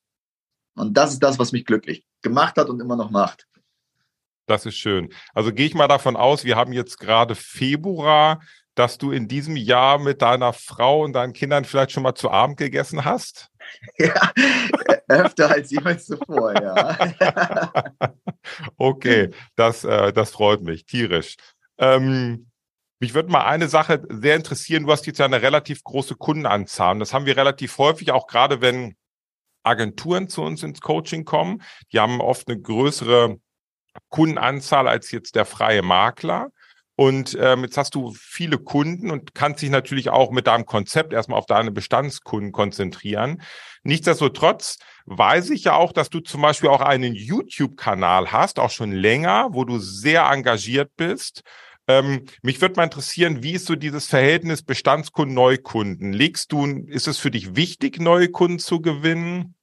Und 0.75 0.95
das 0.95 1.13
ist 1.13 1.23
das, 1.23 1.39
was 1.39 1.53
mich 1.53 1.65
glücklich 1.65 2.05
gemacht 2.23 2.57
hat 2.57 2.69
und 2.69 2.81
immer 2.81 2.97
noch 2.97 3.11
macht. 3.11 3.47
Das 4.47 4.67
ist 4.67 4.77
schön. 4.77 5.13
Also 5.35 5.53
gehe 5.53 5.67
ich 5.67 5.75
mal 5.75 5.89
davon 5.89 6.17
aus, 6.17 6.45
wir 6.45 6.57
haben 6.57 6.73
jetzt 6.73 6.99
gerade 6.99 7.35
Februar, 7.35 8.41
dass 8.75 8.99
du 8.99 9.11
in 9.11 9.29
diesem 9.29 9.57
Jahr 9.57 9.99
mit 9.99 10.23
deiner 10.23 10.53
Frau 10.53 11.05
und 11.05 11.13
deinen 11.13 11.33
Kindern 11.33 11.65
vielleicht 11.65 11.93
schon 11.93 12.03
mal 12.03 12.15
zu 12.15 12.31
Abend 12.31 12.57
gegessen 12.57 13.05
hast? 13.05 13.51
Ja, 13.99 14.33
öfter 15.09 15.51
als 15.51 15.71
jemals 15.71 16.07
zuvor, 16.07 16.55
ja. 16.55 16.97
okay, 18.79 19.29
das, 19.57 19.85
äh, 19.85 20.11
das 20.11 20.31
freut 20.31 20.63
mich 20.63 20.87
tierisch. 20.87 21.37
Ähm, 21.79 22.51
mich 23.01 23.15
würde 23.15 23.31
mal 23.31 23.45
eine 23.45 23.69
Sache 23.69 24.03
sehr 24.09 24.37
interessieren. 24.37 24.85
Du 24.85 24.93
hast 24.93 25.07
jetzt 25.07 25.19
ja 25.19 25.27
eine 25.27 25.43
relativ 25.43 25.85
große 25.85 26.17
Kundenanzahl. 26.17 26.93
Und 26.93 27.01
das 27.01 27.15
haben 27.15 27.27
wir 27.27 27.37
relativ 27.37 27.79
häufig, 27.79 28.11
auch 28.11 28.27
gerade 28.27 28.61
wenn 28.61 28.97
Agenturen 29.63 30.29
zu 30.29 30.43
uns 30.43 30.63
ins 30.63 30.81
Coaching 30.81 31.25
kommen. 31.25 31.63
Die 31.93 32.01
haben 32.01 32.21
oft 32.21 32.49
eine 32.49 32.61
größere 32.61 33.39
Kundenanzahl 34.09 34.89
als 34.89 35.11
jetzt 35.13 35.37
der 35.37 35.45
freie 35.45 35.83
Makler. 35.83 36.49
Und 36.97 37.39
ähm, 37.41 37.63
jetzt 37.63 37.77
hast 37.77 37.95
du 37.95 38.13
viele 38.19 38.59
Kunden 38.59 39.13
und 39.13 39.33
kannst 39.33 39.63
dich 39.63 39.71
natürlich 39.71 40.11
auch 40.11 40.33
mit 40.33 40.49
deinem 40.49 40.67
Konzept 40.67 41.13
erstmal 41.13 41.39
auf 41.39 41.47
deine 41.47 41.71
Bestandskunden 41.71 42.51
konzentrieren. 42.51 43.41
Nichtsdestotrotz 43.85 44.79
weiß 45.07 45.51
ich 45.51 45.65
ja 45.65 45.75
auch, 45.75 45.93
dass 45.93 46.11
du 46.11 46.19
zum 46.19 46.43
Beispiel 46.43 46.71
auch 46.71 46.81
einen 46.81 47.15
YouTube-Kanal 47.15 48.33
hast, 48.33 48.59
auch 48.59 48.71
schon 48.71 48.91
länger, 48.91 49.51
wo 49.53 49.65
du 49.65 49.79
sehr 49.79 50.25
engagiert 50.25 50.91
bist 50.97 51.45
Ähm, 51.89 52.27
mich 52.43 52.61
würde 52.61 52.77
mal 52.77 52.85
interessieren, 52.85 53.43
wie 53.43 53.53
ist 53.53 53.65
so 53.65 53.75
dieses 53.75 54.07
Verhältnis 54.07 54.63
Bestandskunden, 54.63 55.35
Neukunden? 55.35 56.13
Legst 56.13 56.53
du, 56.53 56.67
ist 56.67 57.09
es 57.09 57.17
für 57.17 57.31
dich 57.31 57.57
wichtig, 57.57 57.99
neue 57.99 58.29
Kunden 58.29 58.59
zu 58.59 58.83
gewinnen? 58.83 59.55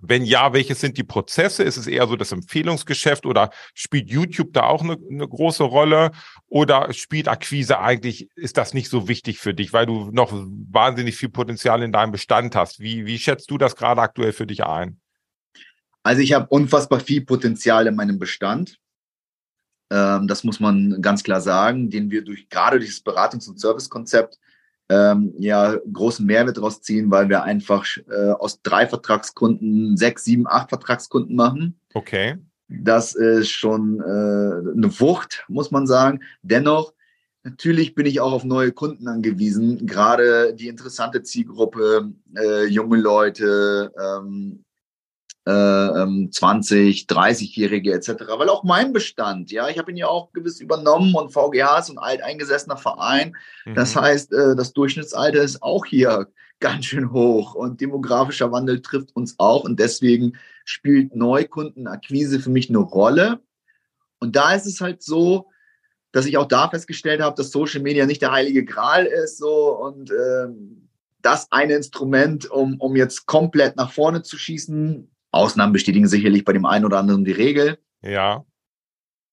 Wenn 0.00 0.24
ja, 0.24 0.52
welche 0.52 0.76
sind 0.76 0.96
die 0.96 1.04
Prozesse? 1.04 1.64
Ist 1.64 1.76
es 1.76 1.88
eher 1.88 2.06
so 2.06 2.16
das 2.16 2.32
Empfehlungsgeschäft 2.32 3.26
oder 3.26 3.50
spielt 3.74 4.10
YouTube 4.10 4.52
da 4.52 4.64
auch 4.64 4.82
eine, 4.82 4.96
eine, 5.10 5.28
große 5.28 5.64
Rolle? 5.64 6.12
Oder 6.46 6.92
spielt 6.92 7.28
Akquise 7.28 7.78
eigentlich, 7.80 8.28
ist 8.36 8.56
das 8.56 8.74
nicht 8.74 8.88
so 8.88 9.08
wichtig 9.08 9.38
für 9.38 9.54
dich, 9.54 9.72
weil 9.72 9.86
du 9.86 10.10
noch 10.12 10.32
wahnsinnig 10.32 11.16
viel 11.16 11.28
Potenzial 11.28 11.82
in 11.82 11.92
deinem 11.92 12.12
Bestand 12.12 12.54
hast? 12.54 12.80
Wie, 12.80 13.06
wie 13.06 13.18
schätzt 13.18 13.50
du 13.50 13.58
das 13.58 13.74
gerade 13.74 14.00
aktuell 14.00 14.32
für 14.32 14.46
dich 14.46 14.64
ein? 14.64 15.00
Also 16.04 16.20
ich 16.20 16.32
habe 16.32 16.46
unfassbar 16.48 17.00
viel 17.00 17.24
Potenzial 17.24 17.86
in 17.86 17.94
meinem 17.94 18.18
Bestand. 18.18 18.78
Ähm, 19.92 20.26
das 20.26 20.42
muss 20.42 20.58
man 20.58 21.02
ganz 21.02 21.22
klar 21.22 21.42
sagen, 21.42 21.90
den 21.90 22.10
wir 22.10 22.24
durch 22.24 22.48
gerade 22.48 22.78
dieses 22.78 23.04
Beratungs- 23.04 23.48
und 23.48 23.60
Servicekonzept 23.60 24.38
ähm, 24.88 25.34
ja 25.38 25.76
großen 25.92 26.24
Mehrwert 26.24 26.56
daraus 26.56 26.80
ziehen, 26.80 27.10
weil 27.10 27.28
wir 27.28 27.42
einfach 27.42 27.84
äh, 28.10 28.30
aus 28.30 28.62
drei 28.62 28.86
Vertragskunden 28.86 29.98
sechs, 29.98 30.24
sieben, 30.24 30.46
acht 30.46 30.70
Vertragskunden 30.70 31.36
machen. 31.36 31.78
Okay. 31.92 32.38
Das 32.68 33.14
ist 33.14 33.50
schon 33.50 34.00
äh, 34.00 34.02
eine 34.02 34.90
Wucht, 34.98 35.44
muss 35.48 35.70
man 35.70 35.86
sagen. 35.86 36.20
Dennoch, 36.40 36.94
natürlich 37.42 37.94
bin 37.94 38.06
ich 38.06 38.20
auch 38.20 38.32
auf 38.32 38.44
neue 38.44 38.72
Kunden 38.72 39.08
angewiesen, 39.08 39.86
gerade 39.86 40.54
die 40.54 40.68
interessante 40.68 41.22
Zielgruppe, 41.22 42.12
äh, 42.34 42.64
junge 42.64 42.96
Leute, 42.96 43.92
ähm, 44.00 44.64
äh, 45.44 45.50
20, 46.30 47.06
30-Jährige 47.06 47.92
etc. 47.92 48.24
Weil 48.36 48.48
auch 48.48 48.64
mein 48.64 48.92
Bestand, 48.92 49.50
ja, 49.50 49.68
ich 49.68 49.78
habe 49.78 49.90
ihn 49.90 49.96
ja 49.96 50.06
auch 50.06 50.32
gewiss 50.32 50.60
übernommen 50.60 51.14
und 51.14 51.32
VGH 51.32 51.78
ist 51.78 51.90
ein 51.90 51.98
alteingesessener 51.98 52.76
Verein. 52.76 53.36
Mhm. 53.64 53.74
Das 53.74 53.96
heißt, 53.96 54.32
äh, 54.32 54.56
das 54.56 54.72
Durchschnittsalter 54.72 55.42
ist 55.42 55.62
auch 55.62 55.84
hier 55.84 56.28
ganz 56.60 56.86
schön 56.86 57.12
hoch 57.12 57.54
und 57.54 57.80
demografischer 57.80 58.52
Wandel 58.52 58.82
trifft 58.82 59.16
uns 59.16 59.34
auch 59.38 59.64
und 59.64 59.80
deswegen 59.80 60.38
spielt 60.64 61.14
Neukundenakquise 61.16 62.38
für 62.38 62.50
mich 62.50 62.68
eine 62.68 62.78
Rolle. 62.78 63.40
Und 64.20 64.36
da 64.36 64.54
ist 64.54 64.66
es 64.66 64.80
halt 64.80 65.02
so, 65.02 65.48
dass 66.12 66.26
ich 66.26 66.36
auch 66.36 66.46
da 66.46 66.68
festgestellt 66.68 67.20
habe, 67.20 67.34
dass 67.34 67.50
Social 67.50 67.80
Media 67.80 68.06
nicht 68.06 68.22
der 68.22 68.30
heilige 68.30 68.64
Gral 68.64 69.06
ist 69.06 69.38
so 69.38 69.76
und 69.76 70.12
ähm, 70.12 70.88
das 71.20 71.50
eine 71.50 71.74
Instrument, 71.74 72.48
um, 72.50 72.76
um 72.80 72.94
jetzt 72.94 73.26
komplett 73.26 73.76
nach 73.76 73.92
vorne 73.92 74.22
zu 74.22 74.36
schießen, 74.36 75.11
Ausnahmen 75.32 75.72
bestätigen 75.72 76.06
sicherlich 76.06 76.44
bei 76.44 76.52
dem 76.52 76.66
einen 76.66 76.84
oder 76.84 76.98
anderen 76.98 77.24
die 77.24 77.32
Regel. 77.32 77.78
Ja. 78.02 78.44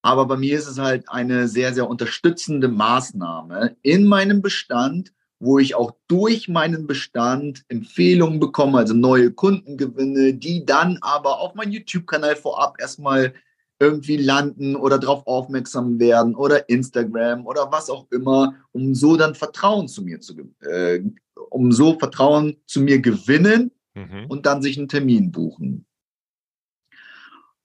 Aber 0.02 0.26
bei 0.26 0.36
mir 0.36 0.58
ist 0.58 0.66
es 0.66 0.78
halt 0.78 1.08
eine 1.08 1.46
sehr, 1.46 1.74
sehr 1.74 1.88
unterstützende 1.88 2.68
Maßnahme 2.68 3.76
in 3.82 4.06
meinem 4.06 4.40
Bestand, 4.40 5.12
wo 5.38 5.58
ich 5.58 5.74
auch 5.74 5.92
durch 6.08 6.48
meinen 6.48 6.86
Bestand 6.86 7.64
Empfehlungen 7.68 8.40
bekomme, 8.40 8.78
also 8.78 8.94
neue 8.94 9.30
Kunden 9.30 9.76
gewinne, 9.76 10.34
die 10.34 10.64
dann 10.64 10.98
aber 11.00 11.40
auf 11.40 11.54
meinen 11.54 11.72
YouTube-Kanal 11.72 12.36
vorab 12.36 12.76
erstmal 12.78 13.34
irgendwie 13.78 14.18
landen 14.18 14.76
oder 14.76 14.98
darauf 14.98 15.26
aufmerksam 15.26 15.98
werden 15.98 16.34
oder 16.34 16.68
Instagram 16.68 17.46
oder 17.46 17.72
was 17.72 17.88
auch 17.88 18.06
immer, 18.10 18.54
um 18.72 18.94
so 18.94 19.16
dann 19.16 19.34
Vertrauen 19.34 19.88
zu 19.88 20.02
mir 20.02 20.20
zu, 20.20 20.34
äh, 20.60 21.00
um 21.48 21.72
so 21.72 21.98
Vertrauen 21.98 22.56
zu 22.66 22.82
mir 22.82 23.00
gewinnen 23.00 23.70
mhm. 23.94 24.26
und 24.28 24.44
dann 24.44 24.60
sich 24.60 24.76
einen 24.76 24.88
Termin 24.88 25.32
buchen. 25.32 25.86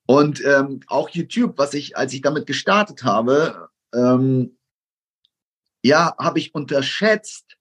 Und 0.06 0.44
ähm, 0.46 0.82
auch 0.88 1.10
YouTube, 1.10 1.58
was 1.58 1.74
ich, 1.74 1.98
als 1.98 2.14
ich 2.14 2.22
damit 2.22 2.46
gestartet 2.46 3.04
habe, 3.04 3.70
ähm, 3.94 4.58
ja, 5.84 6.16
habe 6.20 6.40
ich 6.40 6.54
unterschätzt, 6.54 7.58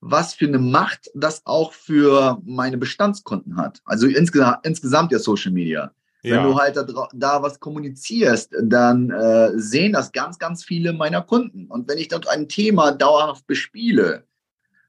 was 0.00 0.34
für 0.34 0.46
eine 0.46 0.58
Macht 0.58 1.10
das 1.14 1.44
auch 1.44 1.72
für 1.72 2.40
meine 2.44 2.78
Bestandskunden 2.78 3.56
hat. 3.56 3.80
Also 3.84 4.06
insgesamt, 4.06 4.64
insgesamt 4.64 5.12
ja 5.12 5.18
Social 5.18 5.52
Media. 5.52 5.92
Ja. 6.22 6.36
Wenn 6.36 6.44
du 6.44 6.58
halt 6.58 6.76
da, 6.76 7.08
da 7.12 7.42
was 7.42 7.60
kommunizierst, 7.60 8.54
dann 8.62 9.10
äh, 9.10 9.52
sehen 9.56 9.92
das 9.92 10.12
ganz, 10.12 10.38
ganz 10.38 10.64
viele 10.64 10.92
meiner 10.92 11.22
Kunden. 11.22 11.66
Und 11.66 11.88
wenn 11.88 11.98
ich 11.98 12.08
dort 12.08 12.28
ein 12.28 12.48
Thema 12.48 12.92
dauerhaft 12.92 13.46
bespiele, 13.46 14.24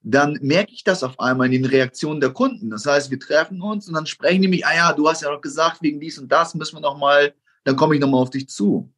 dann 0.02 0.40
merke 0.42 0.72
ich 0.74 0.84
das 0.84 1.04
auf 1.04 1.20
einmal 1.20 1.48
in 1.48 1.64
den 1.64 1.66
Reaktionen 1.66 2.22
der 2.22 2.32
Kunden. 2.32 2.70
Das 2.70 2.86
heißt, 2.86 3.12
wir 3.12 3.20
treffen 3.20 3.62
uns 3.62 3.88
und 3.88 3.96
dann 3.96 4.06
sprechen 4.06 4.42
die 4.42 4.48
mich, 4.48 4.66
ah 4.66 4.76
ja, 4.76 4.94
du 4.94 5.08
hast 5.10 5.22
ja 5.22 5.30
doch 5.30 5.42
gesagt, 5.42 5.82
wegen 5.82 6.00
dies 6.00 6.18
und 6.18 6.32
das 6.32 6.56
müssen 6.56 6.78
wir 6.78 6.82
noch 6.82 6.98
mal, 6.98 7.34
dann 7.66 7.76
komme 7.76 7.96
ich 7.96 8.02
noch 8.02 8.10
mal 8.10 8.20
auf 8.20 8.30
dich 8.30 8.48
zu. 8.48 8.92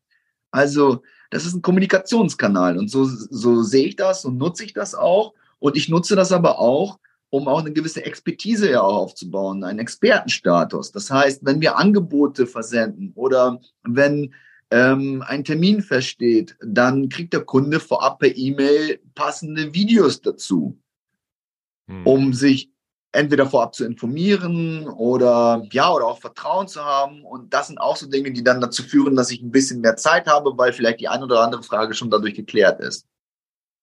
Also, 0.52 1.02
das 1.32 1.46
ist 1.46 1.56
ein 1.56 1.62
Kommunikationskanal 1.62 2.78
und 2.78 2.90
so, 2.90 3.06
so 3.06 3.64
sehe 3.64 3.88
ich 3.88 3.96
das 3.96 4.26
und 4.26 4.38
nutze 4.38 4.64
ich 4.66 4.74
das 4.74 4.94
auch. 4.94 5.34
Und 5.60 5.78
ich 5.78 5.90
nutze 5.90 6.16
das 6.16 6.32
aber 6.32 6.60
auch, 6.60 7.00
um 7.30 7.48
auch 7.48 7.62
eine 7.62 7.72
gewisse 7.72 8.04
Expertise 8.06 8.70
ja 8.70 8.82
auch 8.82 8.98
aufzubauen, 8.98 9.64
einen 9.64 9.80
Expertenstatus. 9.80 10.92
Das 10.92 11.10
heißt, 11.10 11.46
wenn 11.46 11.62
wir 11.62 11.78
Angebote 11.78 12.46
versenden 12.46 13.14
oder 13.16 13.62
wenn 13.84 14.34
ähm, 14.72 15.24
ein 15.26 15.46
Termin 15.46 15.82
feststeht, 15.82 16.58
dann 16.62 17.10
kriegt 17.10 17.34
der 17.34 17.46
Kunde 17.46 17.80
vorab 17.80 18.20
per 18.20 18.36
E-Mail 18.36 19.00
passende 19.16 19.74
Videos 19.74 20.22
dazu 20.22 20.78
hm. 21.92 22.08
um 22.08 22.34
sich 22.34 22.70
entweder 23.12 23.46
vorab 23.46 23.76
zu 23.76 23.86
informieren 23.86 24.88
oder 24.88 25.68
ja, 25.72 25.92
oder 25.92 26.08
auch 26.08 26.20
Vertrauen 26.20 26.68
zu 26.68 26.84
haben. 26.84 27.26
Und 27.26 27.54
das 27.54 27.68
sind 27.68 27.78
auch 27.78 27.98
so 27.98 28.08
Dinge, 28.08 28.32
die 28.32 28.44
dann 28.44 28.62
dazu 28.62 28.84
führen, 28.84 29.16
dass 29.16 29.32
ich 29.32 29.42
ein 29.42 29.52
bisschen 29.52 29.82
mehr 29.82 29.98
Zeit 29.98 30.28
habe, 30.28 30.58
weil 30.58 30.72
vielleicht 30.72 31.02
die 31.02 31.10
eine 31.10 31.26
oder 31.26 31.42
andere 31.42 31.64
Frage 31.64 31.94
schon 31.94 32.10
dadurch 32.10 32.36
geklärt 32.36 32.80
ist. 32.80 33.06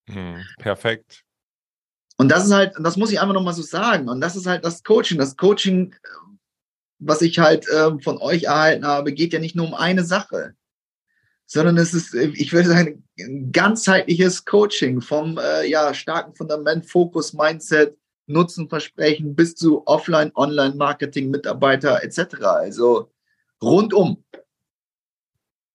Hm, 0.09 0.43
perfekt. 0.59 1.25
Und 2.17 2.31
das 2.31 2.47
ist 2.47 2.53
halt, 2.53 2.73
das 2.81 2.97
muss 2.97 3.13
ich 3.13 3.21
einfach 3.21 3.35
nochmal 3.35 3.55
so 3.55 3.63
sagen. 3.63 4.09
Und 4.09 4.21
das 4.21 4.35
ist 4.35 4.47
halt 4.47 4.65
das 4.65 4.83
Coaching. 4.83 5.19
Das 5.19 5.37
Coaching, 5.37 5.95
was 6.99 7.21
ich 7.21 7.39
halt 7.39 7.69
äh, 7.69 7.99
von 8.01 8.19
euch 8.19 8.45
erhalten 8.45 8.87
habe, 8.87 9.13
geht 9.13 9.35
ja 9.35 9.39
nicht 9.39 9.55
nur 9.55 9.67
um 9.67 9.75
eine 9.75 10.05
Sache, 10.05 10.55
sondern 11.51 11.79
es 11.79 11.95
ist, 11.95 12.15
ich 12.15 12.53
würde 12.53 12.69
sagen, 12.69 13.05
ein 13.19 13.51
ganzheitliches 13.51 14.45
Coaching 14.45 15.01
vom 15.01 15.39
äh, 15.39 15.67
ja, 15.67 15.95
starken 15.95 16.35
Fundament, 16.35 16.85
Fokus, 16.85 17.33
Mindset, 17.33 17.97
Nutzenversprechen 18.27 19.35
bis 19.35 19.55
zu 19.55 19.83
Offline, 19.87 20.31
Online, 20.35 20.75
Marketing, 20.75 21.31
Mitarbeiter 21.31 22.03
etc. 22.05 22.43
Also 22.43 23.11
rundum. 23.63 24.23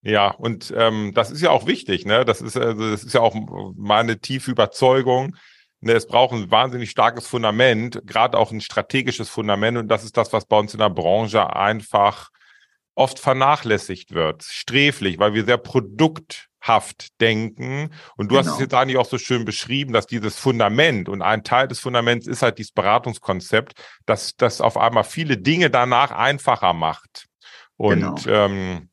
Ja, 0.02 0.30
und 0.30 0.72
ähm, 0.76 1.10
das 1.12 1.32
ist 1.32 1.40
ja 1.40 1.50
auch 1.50 1.66
wichtig, 1.66 2.06
ne? 2.06 2.24
Das 2.24 2.40
ist, 2.40 2.56
also, 2.56 2.90
das 2.90 3.02
ist 3.02 3.14
ja 3.14 3.20
auch 3.20 3.34
meine 3.76 4.20
tiefe 4.20 4.52
Überzeugung. 4.52 5.34
Ne? 5.80 5.92
Es 5.94 6.06
braucht 6.06 6.34
ein 6.34 6.52
wahnsinnig 6.52 6.90
starkes 6.90 7.26
Fundament, 7.26 8.00
gerade 8.04 8.38
auch 8.38 8.52
ein 8.52 8.60
strategisches 8.60 9.28
Fundament. 9.28 9.76
Und 9.76 9.88
das 9.88 10.04
ist 10.04 10.16
das, 10.16 10.32
was 10.32 10.44
bei 10.44 10.56
uns 10.56 10.72
in 10.72 10.78
der 10.80 10.90
Branche 10.90 11.56
einfach 11.56 12.30
oft 12.94 13.18
vernachlässigt 13.18 14.12
wird, 14.12 14.44
sträflich, 14.44 15.18
weil 15.18 15.34
wir 15.34 15.44
sehr 15.44 15.58
produkthaft 15.58 17.20
denken. 17.20 17.90
Und 18.16 18.30
du 18.30 18.36
genau. 18.36 18.38
hast 18.38 18.46
es 18.46 18.52
genau. 18.52 18.62
jetzt 18.62 18.74
eigentlich 18.74 18.98
auch 18.98 19.06
so 19.06 19.18
schön 19.18 19.44
beschrieben, 19.44 19.92
dass 19.92 20.06
dieses 20.06 20.38
Fundament 20.38 21.08
und 21.08 21.22
ein 21.22 21.44
Teil 21.44 21.68
des 21.68 21.80
Fundaments 21.80 22.26
ist 22.26 22.42
halt 22.42 22.58
dieses 22.58 22.72
Beratungskonzept, 22.72 23.74
dass 24.06 24.36
das 24.36 24.60
auf 24.60 24.76
einmal 24.76 25.04
viele 25.04 25.36
Dinge 25.36 25.70
danach 25.70 26.10
einfacher 26.10 26.72
macht. 26.72 27.26
Und 27.76 28.24
genau. 28.24 28.46
ähm, 28.46 28.88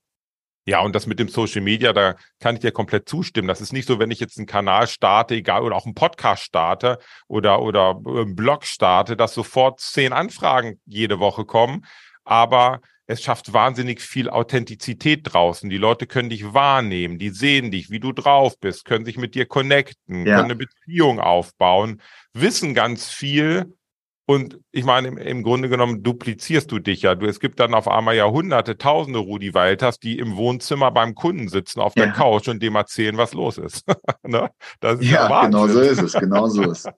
ja, 0.65 0.79
und 0.81 0.95
das 0.95 1.07
mit 1.07 1.19
dem 1.19 1.27
Social 1.27 1.61
Media, 1.61 1.91
da 1.91 2.15
kann 2.39 2.55
ich 2.55 2.61
dir 2.61 2.71
komplett 2.71 3.09
zustimmen. 3.09 3.47
Das 3.47 3.61
ist 3.61 3.73
nicht 3.73 3.87
so, 3.87 3.97
wenn 3.97 4.11
ich 4.11 4.19
jetzt 4.19 4.37
einen 4.37 4.45
Kanal 4.45 4.87
starte, 4.87 5.35
egal, 5.35 5.63
oder 5.63 5.75
auch 5.75 5.85
einen 5.85 5.95
Podcast 5.95 6.43
starte 6.43 6.99
oder, 7.27 7.61
oder 7.61 7.99
einen 8.05 8.35
Blog 8.35 8.65
starte, 8.65 9.17
dass 9.17 9.33
sofort 9.33 9.79
zehn 9.79 10.13
Anfragen 10.13 10.79
jede 10.85 11.19
Woche 11.19 11.45
kommen. 11.45 11.85
Aber 12.23 12.81
es 13.11 13.21
schafft 13.21 13.51
wahnsinnig 13.51 14.01
viel 14.01 14.29
Authentizität 14.29 15.21
draußen. 15.23 15.69
Die 15.69 15.77
Leute 15.77 16.07
können 16.07 16.29
dich 16.29 16.53
wahrnehmen, 16.53 17.19
die 17.19 17.29
sehen 17.29 17.69
dich, 17.69 17.89
wie 17.89 17.99
du 17.99 18.13
drauf 18.13 18.57
bist, 18.57 18.85
können 18.85 19.03
sich 19.03 19.17
mit 19.17 19.35
dir 19.35 19.45
connecten, 19.45 20.25
ja. 20.25 20.37
können 20.37 20.51
eine 20.51 20.55
Beziehung 20.55 21.19
aufbauen, 21.19 22.01
wissen 22.33 22.73
ganz 22.73 23.09
viel. 23.09 23.75
Und 24.25 24.59
ich 24.71 24.85
meine, 24.85 25.09
im, 25.09 25.17
im, 25.17 25.43
Grunde 25.43 25.67
genommen 25.67 26.03
duplizierst 26.03 26.71
du 26.71 26.79
dich 26.79 27.01
ja. 27.01 27.15
Du, 27.15 27.25
es 27.25 27.41
gibt 27.41 27.59
dann 27.59 27.73
auf 27.73 27.89
einmal 27.89 28.15
ja 28.15 28.29
hunderte, 28.29 28.77
tausende 28.77 29.19
Rudi 29.19 29.53
Walters, 29.53 29.99
die 29.99 30.17
im 30.17 30.37
Wohnzimmer 30.37 30.89
beim 30.91 31.13
Kunden 31.15 31.49
sitzen 31.49 31.81
auf 31.81 31.95
der 31.95 32.05
ja. 32.05 32.11
Couch 32.13 32.47
und 32.47 32.63
dem 32.63 32.75
erzählen, 32.75 33.17
was 33.17 33.33
los 33.33 33.57
ist. 33.57 33.85
ne? 34.23 34.49
ist 34.81 35.03
ja, 35.03 35.29
ja 35.29 35.45
genau 35.47 35.67
so 35.67 35.81
ist 35.81 36.01
es, 36.01 36.13
genau 36.13 36.47
so 36.47 36.61
ist 36.61 36.85
es. 36.85 36.93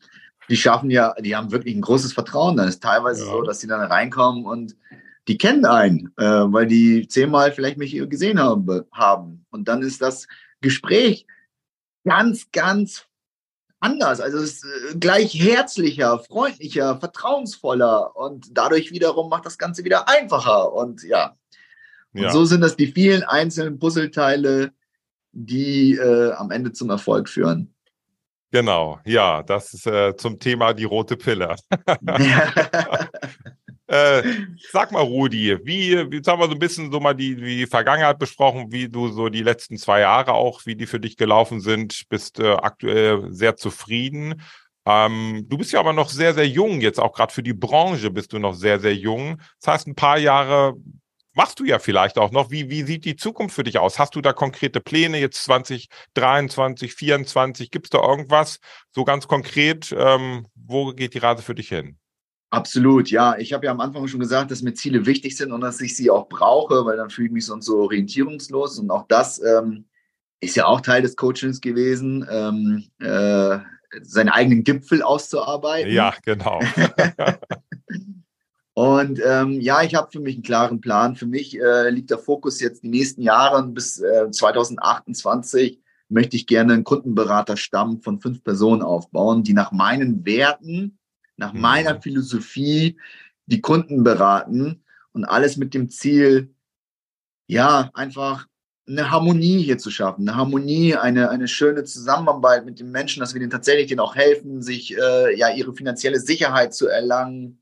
Die 0.47 0.57
schaffen 0.57 0.91
ja, 0.91 1.15
die 1.19 1.35
haben 1.35 1.51
wirklich 1.51 1.75
ein 1.75 1.81
großes 1.81 2.13
Vertrauen. 2.13 2.57
Dann 2.57 2.67
ist 2.67 2.83
teilweise 2.83 3.25
so, 3.25 3.41
dass 3.41 3.61
sie 3.61 3.67
dann 3.67 3.81
reinkommen 3.81 4.45
und 4.45 4.75
die 5.27 5.37
kennen 5.37 5.65
einen, 5.65 6.13
äh, 6.17 6.23
weil 6.23 6.67
die 6.67 7.07
zehnmal 7.07 7.51
vielleicht 7.51 7.77
mich 7.77 7.93
gesehen 8.09 8.39
haben, 8.39 8.85
haben. 8.91 9.45
Und 9.51 9.67
dann 9.67 9.81
ist 9.81 10.01
das 10.01 10.27
Gespräch 10.61 11.25
ganz, 12.03 12.51
ganz 12.51 13.05
anders. 13.79 14.19
Also 14.19 14.37
es 14.39 14.63
ist 14.63 14.65
äh, 14.65 14.97
gleich 14.97 15.33
herzlicher, 15.33 16.19
freundlicher, 16.19 16.99
vertrauensvoller 16.99 18.15
und 18.15 18.47
dadurch 18.51 18.91
wiederum 18.91 19.29
macht 19.29 19.45
das 19.45 19.57
Ganze 19.57 19.83
wieder 19.83 20.09
einfacher. 20.09 20.73
Und 20.73 21.03
ja, 21.03 21.37
und 22.13 22.21
ja. 22.21 22.31
so 22.31 22.45
sind 22.45 22.61
das 22.61 22.75
die 22.75 22.87
vielen 22.87 23.23
einzelnen 23.23 23.79
Puzzleteile, 23.79 24.71
die 25.31 25.95
äh, 25.95 26.31
am 26.33 26.51
Ende 26.51 26.71
zum 26.71 26.89
Erfolg 26.89 27.27
führen. 27.27 27.73
Genau, 28.51 28.99
ja, 29.03 29.41
das 29.41 29.73
ist 29.73 29.87
äh, 29.87 30.15
zum 30.15 30.37
Thema 30.37 30.73
die 30.73 30.83
rote 30.83 31.17
Pille. 31.17 31.55
äh, 33.93 34.23
sag 34.71 34.91
mal, 34.91 35.03
Rudi, 35.03 35.57
wie, 35.63 35.91
jetzt 35.91 36.27
haben 36.27 36.39
wir 36.39 36.47
so 36.47 36.53
ein 36.53 36.59
bisschen 36.59 36.91
so 36.91 36.99
mal 36.99 37.13
die, 37.13 37.35
die 37.35 37.67
Vergangenheit 37.67 38.17
besprochen, 38.17 38.71
wie 38.71 38.89
du 38.89 39.09
so 39.09 39.29
die 39.29 39.43
letzten 39.43 39.77
zwei 39.77 39.99
Jahre 39.99 40.33
auch, 40.33 40.65
wie 40.65 40.75
die 40.75 40.87
für 40.87 40.99
dich 40.99 41.15
gelaufen 41.15 41.61
sind, 41.61 42.03
bist 42.09 42.39
äh, 42.39 42.53
aktuell 42.53 43.31
sehr 43.31 43.55
zufrieden. 43.55 44.41
Ähm, 44.85 45.45
du 45.47 45.57
bist 45.59 45.71
ja 45.73 45.79
aber 45.79 45.93
noch 45.93 46.09
sehr, 46.09 46.33
sehr 46.33 46.47
jung, 46.47 46.81
jetzt 46.81 46.99
auch 46.99 47.13
gerade 47.13 47.31
für 47.31 47.43
die 47.43 47.53
Branche 47.53 48.09
bist 48.09 48.33
du 48.33 48.39
noch 48.39 48.55
sehr, 48.55 48.79
sehr 48.79 48.95
jung. 48.95 49.39
Das 49.61 49.73
heißt, 49.73 49.87
ein 49.87 49.95
paar 49.95 50.17
Jahre 50.17 50.73
machst 51.33 51.59
du 51.59 51.63
ja 51.63 51.77
vielleicht 51.77 52.17
auch 52.17 52.31
noch. 52.31 52.49
Wie, 52.49 52.71
wie 52.71 52.83
sieht 52.83 53.05
die 53.05 53.15
Zukunft 53.15 53.55
für 53.55 53.63
dich 53.63 53.77
aus? 53.77 53.99
Hast 53.99 54.15
du 54.15 54.21
da 54.21 54.33
konkrete 54.33 54.81
Pläne 54.81 55.19
jetzt 55.19 55.43
2023, 55.43 56.89
2024? 56.89 57.69
Gibt 57.69 57.85
es 57.85 57.89
da 57.91 57.99
irgendwas 57.99 58.59
so 58.91 59.03
ganz 59.03 59.27
konkret? 59.27 59.93
Ähm, 59.95 60.47
wo 60.55 60.93
geht 60.93 61.13
die 61.13 61.19
Reise 61.19 61.43
für 61.43 61.55
dich 61.55 61.69
hin? 61.69 61.99
Absolut, 62.53 63.09
ja. 63.09 63.35
Ich 63.39 63.51
habe 63.51 63.65
ja 63.65 63.71
am 63.71 63.79
Anfang 63.79 64.07
schon 64.07 64.19
gesagt, 64.19 64.51
dass 64.51 64.61
mir 64.61 64.75
Ziele 64.75 65.07
wichtig 65.07 65.35
sind 65.35 65.51
und 65.51 65.61
dass 65.61 65.81
ich 65.81 65.97
sie 65.97 66.11
auch 66.11 66.29
brauche, 66.29 66.85
weil 66.85 66.97
dann 66.97 67.09
fühle 67.09 67.25
ich 67.25 67.33
mich 67.33 67.47
sonst 67.47 67.65
so 67.65 67.79
orientierungslos. 67.79 68.77
Und 68.77 68.91
auch 68.91 69.07
das 69.07 69.41
ähm, 69.41 69.85
ist 70.39 70.55
ja 70.55 70.67
auch 70.67 70.79
Teil 70.81 71.01
des 71.01 71.15
Coachings 71.15 71.61
gewesen, 71.61 72.23
ähm, 72.29 72.83
äh, 72.99 73.57
seinen 74.03 74.29
eigenen 74.29 74.63
Gipfel 74.63 75.01
auszuarbeiten. 75.01 75.91
Ja, 75.91 76.13
genau. 76.23 76.59
Und 78.75 79.19
ähm, 79.25 79.59
ja, 79.59 79.81
ich 79.81 79.95
habe 79.95 80.11
für 80.11 80.19
mich 80.19 80.35
einen 80.35 80.43
klaren 80.43 80.79
Plan. 80.79 81.15
Für 81.15 81.25
mich 81.25 81.59
äh, 81.59 81.89
liegt 81.89 82.11
der 82.11 82.19
Fokus 82.19 82.61
jetzt 82.61 82.83
die 82.83 82.89
nächsten 82.89 83.23
Jahre 83.23 83.63
bis 83.63 83.99
äh, 83.99 84.29
2028 84.29 85.79
möchte 86.07 86.35
ich 86.35 86.45
gerne 86.45 86.73
einen 86.73 86.83
Kundenberaterstamm 86.83 87.99
von 88.01 88.19
fünf 88.19 88.43
Personen 88.43 88.83
aufbauen, 88.83 89.41
die 89.41 89.53
nach 89.53 89.71
meinen 89.71 90.23
Werten, 90.23 90.99
nach 91.37 91.53
mhm. 91.53 91.61
meiner 91.61 92.01
Philosophie 92.01 92.97
die 93.45 93.61
Kunden 93.61 94.03
beraten 94.03 94.83
und 95.11 95.25
alles 95.25 95.57
mit 95.57 95.73
dem 95.73 95.89
Ziel, 95.89 96.53
ja, 97.47 97.91
einfach 97.93 98.47
eine 98.87 99.11
Harmonie 99.11 99.61
hier 99.61 99.77
zu 99.77 99.89
schaffen, 99.91 100.27
eine 100.27 100.37
Harmonie, 100.37 100.95
eine, 100.95 101.29
eine 101.29 101.47
schöne 101.47 101.83
Zusammenarbeit 101.85 102.65
mit 102.65 102.79
den 102.79 102.91
Menschen, 102.91 103.21
dass 103.21 103.33
wir 103.33 103.39
denen 103.39 103.51
tatsächlich 103.51 103.87
denen 103.87 104.01
auch 104.01 104.15
helfen, 104.15 104.61
sich 104.61 104.97
äh, 104.97 105.37
ja 105.37 105.53
ihre 105.53 105.73
finanzielle 105.73 106.19
Sicherheit 106.19 106.73
zu 106.73 106.87
erlangen, 106.87 107.61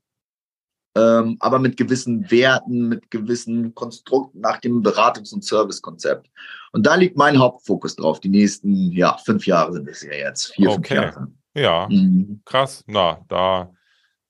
ähm, 0.96 1.36
aber 1.38 1.58
mit 1.58 1.76
gewissen 1.76 2.30
Werten, 2.30 2.88
mit 2.88 3.10
gewissen 3.10 3.74
Konstrukten 3.74 4.40
nach 4.40 4.58
dem 4.58 4.82
Beratungs- 4.82 5.32
und 5.32 5.44
Servicekonzept. 5.44 6.28
Und 6.72 6.86
da 6.86 6.96
liegt 6.96 7.16
mein 7.16 7.38
Hauptfokus 7.38 7.96
drauf. 7.96 8.18
Die 8.18 8.28
nächsten, 8.28 8.90
ja, 8.92 9.16
fünf 9.18 9.46
Jahre 9.46 9.72
sind 9.74 9.88
es 9.88 10.02
ja 10.02 10.12
jetzt, 10.12 10.54
vier, 10.54 10.70
okay. 10.70 10.74
fünf 10.74 10.90
Jahre. 10.90 11.32
Ja, 11.54 11.88
mhm. 11.90 12.42
krass. 12.44 12.84
Na, 12.86 13.24
da, 13.28 13.72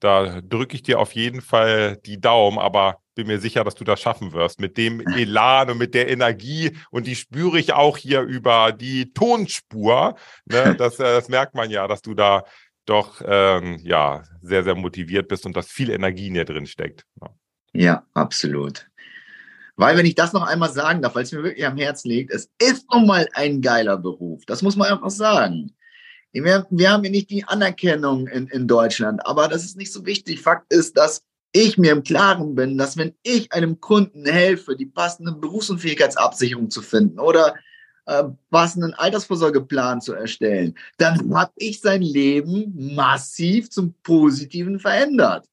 da 0.00 0.40
drücke 0.40 0.74
ich 0.74 0.82
dir 0.82 0.98
auf 0.98 1.12
jeden 1.12 1.40
Fall 1.40 1.98
die 2.04 2.20
Daumen, 2.20 2.58
aber 2.58 2.98
bin 3.14 3.26
mir 3.26 3.38
sicher, 3.38 3.62
dass 3.64 3.74
du 3.74 3.84
das 3.84 4.00
schaffen 4.00 4.32
wirst 4.32 4.60
mit 4.60 4.76
dem 4.76 5.00
Elan 5.00 5.70
und 5.70 5.78
mit 5.78 5.94
der 5.94 6.08
Energie 6.08 6.76
und 6.90 7.06
die 7.06 7.14
spüre 7.14 7.58
ich 7.58 7.72
auch 7.74 7.98
hier 7.98 8.22
über 8.22 8.72
die 8.72 9.12
Tonspur. 9.12 10.16
Ne? 10.46 10.76
Das, 10.78 10.98
äh, 10.98 11.04
das 11.04 11.28
merkt 11.28 11.54
man 11.54 11.70
ja, 11.70 11.86
dass 11.86 12.02
du 12.02 12.14
da 12.14 12.44
doch 12.86 13.22
ähm, 13.24 13.78
ja 13.82 14.22
sehr, 14.40 14.64
sehr 14.64 14.74
motiviert 14.74 15.28
bist 15.28 15.46
und 15.46 15.56
dass 15.56 15.68
viel 15.68 15.90
Energie 15.90 16.28
in 16.28 16.34
dir 16.34 16.44
drin 16.44 16.66
steckt. 16.66 17.04
Ja. 17.20 17.28
ja, 17.72 18.06
absolut. 18.14 18.88
Weil, 19.76 19.96
wenn 19.96 20.06
ich 20.06 20.14
das 20.14 20.32
noch 20.32 20.46
einmal 20.46 20.70
sagen 20.70 21.02
darf, 21.02 21.14
weil 21.14 21.22
es 21.22 21.32
mir 21.32 21.42
wirklich 21.42 21.64
am 21.64 21.76
Herzen 21.76 22.08
liegt, 22.08 22.32
es 22.32 22.50
ist 22.60 22.90
nun 22.92 23.06
mal 23.06 23.28
ein 23.34 23.60
geiler 23.60 23.96
Beruf. 23.96 24.44
Das 24.46 24.62
muss 24.62 24.76
man 24.76 24.90
einfach 24.90 25.10
sagen. 25.10 25.74
Wir, 26.32 26.66
wir 26.70 26.90
haben 26.90 27.04
ja 27.04 27.10
nicht 27.10 27.30
die 27.30 27.44
Anerkennung 27.44 28.26
in, 28.26 28.46
in 28.48 28.66
Deutschland, 28.66 29.24
aber 29.26 29.48
das 29.48 29.64
ist 29.64 29.76
nicht 29.76 29.92
so 29.92 30.06
wichtig. 30.06 30.40
Fakt 30.40 30.72
ist, 30.72 30.96
dass 30.96 31.22
ich 31.52 31.76
mir 31.76 31.92
im 31.92 32.02
Klaren 32.02 32.54
bin, 32.54 32.78
dass 32.78 32.96
wenn 32.96 33.14
ich 33.22 33.52
einem 33.52 33.80
Kunden 33.80 34.24
helfe, 34.24 34.74
die 34.74 34.86
passende 34.86 35.32
Berufsunfähigkeitsabsicherung 35.32 36.70
zu 36.70 36.80
finden 36.80 37.20
oder 37.20 37.54
äh, 38.06 38.24
passenden 38.50 38.94
Altersvorsorgeplan 38.94 40.00
zu 40.00 40.14
erstellen, 40.14 40.74
dann 40.96 41.34
habe 41.34 41.52
ich 41.56 41.80
sein 41.80 42.00
Leben 42.00 42.72
massiv 42.94 43.70
zum 43.70 43.94
Positiven 44.02 44.80
verändert. 44.80 45.46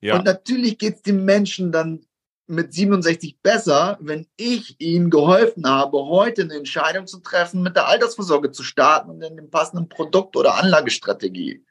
Ja. 0.00 0.16
Und 0.16 0.24
natürlich 0.24 0.78
geht 0.78 0.96
es 0.96 1.02
dem 1.02 1.24
Menschen 1.24 1.72
dann 1.72 2.05
mit 2.46 2.72
67 2.72 3.40
besser, 3.42 3.98
wenn 4.00 4.26
ich 4.36 4.76
ihnen 4.80 5.10
geholfen 5.10 5.66
habe, 5.66 5.98
heute 6.06 6.42
eine 6.42 6.54
Entscheidung 6.54 7.06
zu 7.06 7.18
treffen, 7.20 7.62
mit 7.62 7.76
der 7.76 7.88
Altersvorsorge 7.88 8.52
zu 8.52 8.62
starten 8.62 9.10
und 9.10 9.22
in 9.22 9.36
dem 9.36 9.50
passenden 9.50 9.88
Produkt 9.88 10.36
oder 10.36 10.54
Anlagestrategie. 10.54 11.64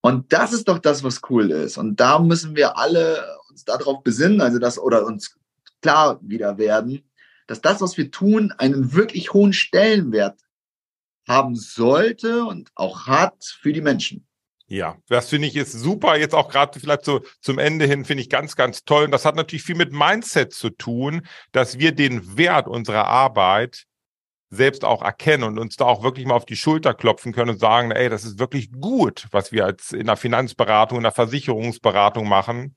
Und 0.00 0.32
das 0.32 0.52
ist 0.52 0.68
doch 0.68 0.78
das, 0.78 1.02
was 1.02 1.22
cool 1.30 1.50
ist. 1.50 1.78
Und 1.78 1.98
da 1.98 2.18
müssen 2.18 2.54
wir 2.56 2.76
alle 2.76 3.24
uns 3.48 3.64
darauf 3.64 4.02
besinnen, 4.02 4.40
also 4.40 4.58
das 4.58 4.78
oder 4.78 5.06
uns 5.06 5.36
klar 5.80 6.18
wieder 6.22 6.58
werden, 6.58 7.10
dass 7.46 7.60
das, 7.60 7.80
was 7.80 7.96
wir 7.96 8.10
tun, 8.10 8.52
einen 8.58 8.94
wirklich 8.94 9.32
hohen 9.32 9.52
Stellenwert 9.52 10.40
haben 11.26 11.56
sollte 11.56 12.44
und 12.44 12.70
auch 12.74 13.06
hat 13.06 13.44
für 13.44 13.72
die 13.72 13.80
Menschen. 13.80 14.26
Ja, 14.66 14.96
das 15.08 15.28
finde 15.28 15.46
ich 15.46 15.56
ist 15.56 15.72
super. 15.72 16.16
Jetzt 16.16 16.34
auch 16.34 16.48
gerade 16.48 16.78
vielleicht 16.78 17.04
so 17.04 17.20
zum 17.40 17.58
Ende 17.58 17.84
hin 17.84 18.04
finde 18.04 18.22
ich 18.22 18.30
ganz, 18.30 18.56
ganz 18.56 18.84
toll. 18.84 19.04
Und 19.04 19.10
das 19.10 19.24
hat 19.24 19.36
natürlich 19.36 19.62
viel 19.62 19.76
mit 19.76 19.92
Mindset 19.92 20.52
zu 20.52 20.70
tun, 20.70 21.26
dass 21.52 21.78
wir 21.78 21.92
den 21.92 22.36
Wert 22.38 22.66
unserer 22.66 23.06
Arbeit 23.06 23.84
selbst 24.50 24.84
auch 24.84 25.02
erkennen 25.02 25.44
und 25.44 25.58
uns 25.58 25.76
da 25.76 25.84
auch 25.84 26.02
wirklich 26.02 26.26
mal 26.26 26.34
auf 26.34 26.46
die 26.46 26.56
Schulter 26.56 26.94
klopfen 26.94 27.32
können 27.32 27.50
und 27.50 27.58
sagen, 27.58 27.90
ey, 27.90 28.08
das 28.08 28.24
ist 28.24 28.38
wirklich 28.38 28.70
gut, 28.72 29.26
was 29.32 29.52
wir 29.52 29.64
als 29.64 29.92
in 29.92 30.06
der 30.06 30.16
Finanzberatung, 30.16 30.98
in 30.98 31.02
der 31.02 31.12
Versicherungsberatung 31.12 32.28
machen 32.28 32.76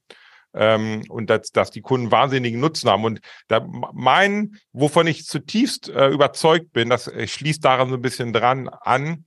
ähm, 0.53 1.03
und 1.07 1.29
dass, 1.29 1.51
dass 1.51 1.71
die 1.71 1.81
Kunden 1.81 2.11
wahnsinnigen 2.11 2.59
Nutzen 2.59 2.89
haben. 2.89 3.05
Und 3.05 3.21
da 3.47 3.65
mein, 3.93 4.57
wovon 4.73 5.07
ich 5.07 5.25
zutiefst 5.25 5.89
äh, 5.89 6.09
überzeugt 6.09 6.73
bin, 6.73 6.89
das 6.89 7.07
äh, 7.07 7.27
schließt 7.27 7.63
daran 7.63 7.89
so 7.89 7.95
ein 7.95 8.01
bisschen 8.01 8.33
dran 8.33 8.67
an, 8.67 9.25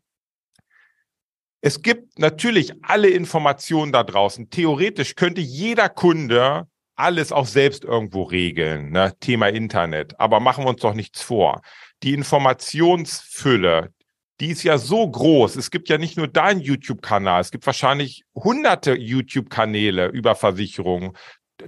es 1.61 1.83
gibt 1.83 2.19
natürlich 2.19 2.73
alle 2.83 3.09
Informationen 3.09 3.93
da 3.93 4.03
draußen. 4.03 4.51
Theoretisch 4.51 5.15
könnte 5.15 5.41
jeder 5.41 5.89
Kunde 5.89 6.67
alles 6.97 7.33
auch 7.33 7.47
selbst 7.47 7.85
irgendwo 7.85 8.25
regeln, 8.25 8.91
ne? 8.91 9.15
Thema 9.21 9.49
Internet. 9.49 10.19
Aber 10.21 10.41
machen 10.41 10.65
wir 10.65 10.71
uns 10.71 10.81
doch 10.81 10.95
nichts 10.95 11.23
vor. 11.23 11.63
Die 12.03 12.15
Informationsfülle, 12.15 13.93
die 14.41 14.51
ist 14.51 14.63
ja 14.63 14.79
so 14.79 15.09
groß. 15.09 15.57
Es 15.57 15.71
gibt 15.71 15.89
ja 15.89 15.99
nicht 15.99 16.17
nur 16.17 16.29
deinen 16.29 16.61
YouTube-Kanal, 16.61 17.41
es 17.41 17.51
gibt 17.51 17.67
wahrscheinlich 17.67 18.25
hunderte 18.35 18.95
YouTube-Kanäle 18.95 20.09
über 20.09 20.35
Versicherungen, 20.35 21.13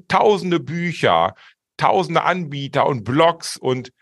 tausende 0.09 0.61
Bücher, 0.61 1.35
tausende 1.76 2.22
Anbieter 2.22 2.87
und 2.87 3.05
Blogs 3.05 3.57
und 3.57 3.92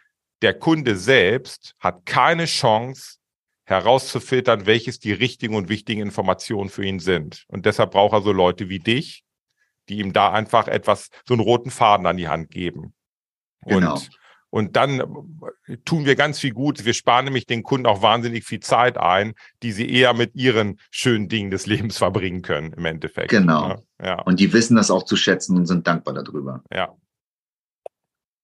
der 0.43 0.55
Kunde 0.55 0.97
selbst 0.97 1.75
hat 1.79 2.07
keine 2.07 2.47
Chance 2.47 3.20
herauszufiltern, 3.71 4.67
welches 4.67 4.99
die 4.99 5.13
richtigen 5.13 5.55
und 5.55 5.69
wichtigen 5.69 6.03
Informationen 6.03 6.69
für 6.69 6.85
ihn 6.85 6.99
sind. 6.99 7.45
Und 7.49 7.67
deshalb 7.67 7.93
braucht 7.93 8.13
er 8.13 8.23
so 8.23 8.33
Leute 8.33 8.69
wie 8.69 8.81
dich, 8.81 9.25
die 9.89 9.99
ihm 9.99 10.13
da 10.13 10.33
einfach 10.33 10.69
etwas, 10.69 11.11
so 11.27 11.35
einen 11.35 11.43
roten 11.43 11.71
Faden 11.71 12.07
an 12.07 12.17
die 12.17 12.29
Hand 12.29 12.51
geben. 12.51 12.95
Genau. 13.65 13.95
Und 13.95 14.11
und 14.51 14.75
dann 14.75 15.01
tun 15.85 16.05
wir 16.05 16.17
ganz 16.17 16.41
viel 16.41 16.53
gut. 16.53 16.85
Wir 16.85 16.93
sparen 16.93 17.25
nämlich 17.25 17.47
den 17.47 17.63
Kunden 17.63 17.87
auch 17.87 18.03
wahnsinnig 18.03 18.45
viel 18.45 18.59
Zeit 18.61 18.99
ein, 18.99 19.35
die 19.63 19.71
sie 19.71 19.89
eher 19.89 20.13
mit 20.13 20.35
ihren 20.35 20.81
schönen 20.91 21.29
Dingen 21.29 21.53
des 21.53 21.67
Lebens 21.67 21.99
verbringen 21.99 22.43
können, 22.43 22.73
im 22.73 22.85
Endeffekt. 22.85 23.31
Genau. 23.31 23.83
Ja. 24.03 24.21
Und 24.23 24.41
die 24.41 24.53
wissen 24.53 24.77
das 24.77 24.91
auch 24.91 25.05
zu 25.05 25.17
schätzen 25.17 25.57
und 25.57 25.67
sind 25.67 25.87
dankbar 25.87 26.15
darüber. 26.15 26.65
Ja. 26.73 26.97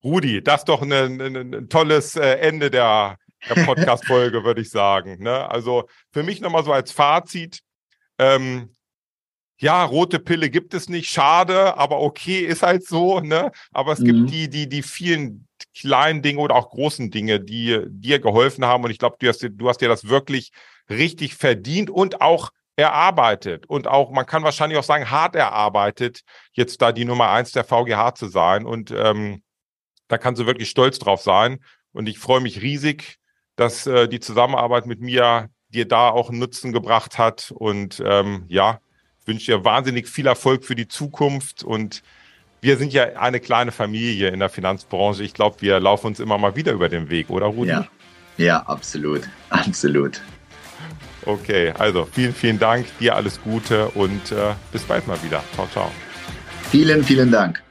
Rudi, 0.03 0.41
das 0.41 0.61
ist 0.61 0.69
doch 0.69 0.81
ein, 0.81 0.91
ein, 0.93 1.53
ein 1.53 1.69
tolles 1.69 2.15
äh, 2.15 2.35
Ende 2.35 2.71
der, 2.71 3.17
der 3.49 3.63
Podcast-Folge, 3.65 4.43
würde 4.43 4.61
ich 4.61 4.69
sagen. 4.69 5.21
Ne? 5.21 5.49
Also 5.49 5.87
für 6.11 6.23
mich 6.23 6.41
nochmal 6.41 6.63
so 6.63 6.73
als 6.73 6.91
Fazit. 6.91 7.61
Ähm, 8.17 8.73
ja, 9.59 9.83
rote 9.83 10.19
Pille 10.19 10.49
gibt 10.49 10.73
es 10.73 10.87
nicht, 10.87 11.09
schade, 11.09 11.77
aber 11.77 11.99
okay, 11.99 12.41
ist 12.41 12.61
halt 12.61 12.85
so, 12.85 13.21
ne? 13.21 13.51
Aber 13.71 13.91
es 13.91 13.99
mhm. 13.99 14.05
gibt 14.05 14.29
die, 14.29 14.49
die, 14.49 14.69
die 14.69 14.83
vielen 14.83 15.47
kleinen 15.75 16.21
Dinge 16.21 16.41
oder 16.41 16.55
auch 16.55 16.69
großen 16.69 17.09
Dinge, 17.09 17.39
die 17.39 17.81
dir 17.87 18.19
geholfen 18.19 18.65
haben. 18.65 18.83
Und 18.83 18.91
ich 18.91 18.99
glaube, 18.99 19.17
du 19.19 19.27
hast, 19.27 19.41
du 19.49 19.67
hast 19.69 19.81
dir 19.81 19.89
das 19.89 20.07
wirklich 20.07 20.51
richtig 20.89 21.35
verdient 21.35 21.89
und 21.89 22.21
auch 22.21 22.51
erarbeitet 22.75 23.65
und 23.65 23.87
auch, 23.87 24.11
man 24.11 24.27
kann 24.27 24.43
wahrscheinlich 24.43 24.77
auch 24.77 24.83
sagen, 24.83 25.09
hart 25.09 25.35
erarbeitet, 25.35 26.21
jetzt 26.53 26.79
da 26.79 26.91
die 26.91 27.05
Nummer 27.05 27.31
eins 27.31 27.51
der 27.51 27.63
VGH 27.63 28.13
zu 28.13 28.27
sein. 28.27 28.65
Und 28.65 28.91
ähm, 28.91 29.41
da 30.07 30.19
kannst 30.19 30.39
du 30.39 30.45
wirklich 30.45 30.69
stolz 30.69 30.99
drauf 30.99 31.21
sein. 31.21 31.59
Und 31.91 32.07
ich 32.07 32.19
freue 32.19 32.41
mich 32.41 32.61
riesig, 32.61 33.16
dass 33.57 33.85
äh, 33.85 34.07
die 34.07 34.21
Zusammenarbeit 34.21 34.85
mit 34.85 35.01
mir 35.01 35.49
dir 35.69 35.85
da 35.85 36.09
auch 36.09 36.29
einen 36.29 36.39
Nutzen 36.39 36.71
gebracht 36.71 37.17
hat. 37.17 37.51
Und 37.53 38.01
ähm, 38.05 38.45
ja, 38.47 38.79
wünsche 39.25 39.51
dir 39.51 39.65
wahnsinnig 39.65 40.07
viel 40.07 40.27
Erfolg 40.27 40.63
für 40.63 40.75
die 40.75 40.87
Zukunft 40.87 41.63
und 41.63 42.01
wir 42.61 42.77
sind 42.77 42.91
ja 42.91 43.03
eine 43.17 43.39
kleine 43.39 43.71
Familie 43.71 44.29
in 44.29 44.39
der 44.39 44.49
Finanzbranche. 44.49 45.23
Ich 45.23 45.33
glaube, 45.33 45.57
wir 45.59 45.79
laufen 45.79 46.07
uns 46.07 46.19
immer 46.19 46.37
mal 46.37 46.55
wieder 46.55 46.71
über 46.71 46.89
den 46.89 47.09
Weg, 47.09 47.29
oder 47.29 47.45
Rudi? 47.45 47.69
Ja, 47.69 47.87
ja 48.37 48.59
absolut. 48.63 49.29
Absolut. 49.49 50.21
Okay, 51.25 51.73
also 51.77 52.07
vielen, 52.09 52.33
vielen 52.33 52.57
Dank, 52.57 52.85
dir 52.99 53.15
alles 53.15 53.41
Gute 53.41 53.89
und 53.89 54.31
äh, 54.31 54.53
bis 54.71 54.83
bald 54.83 55.07
mal 55.07 55.21
wieder. 55.23 55.43
Ciao, 55.55 55.67
ciao. 55.67 55.91
Vielen, 56.71 57.03
vielen 57.03 57.31
Dank. 57.31 57.66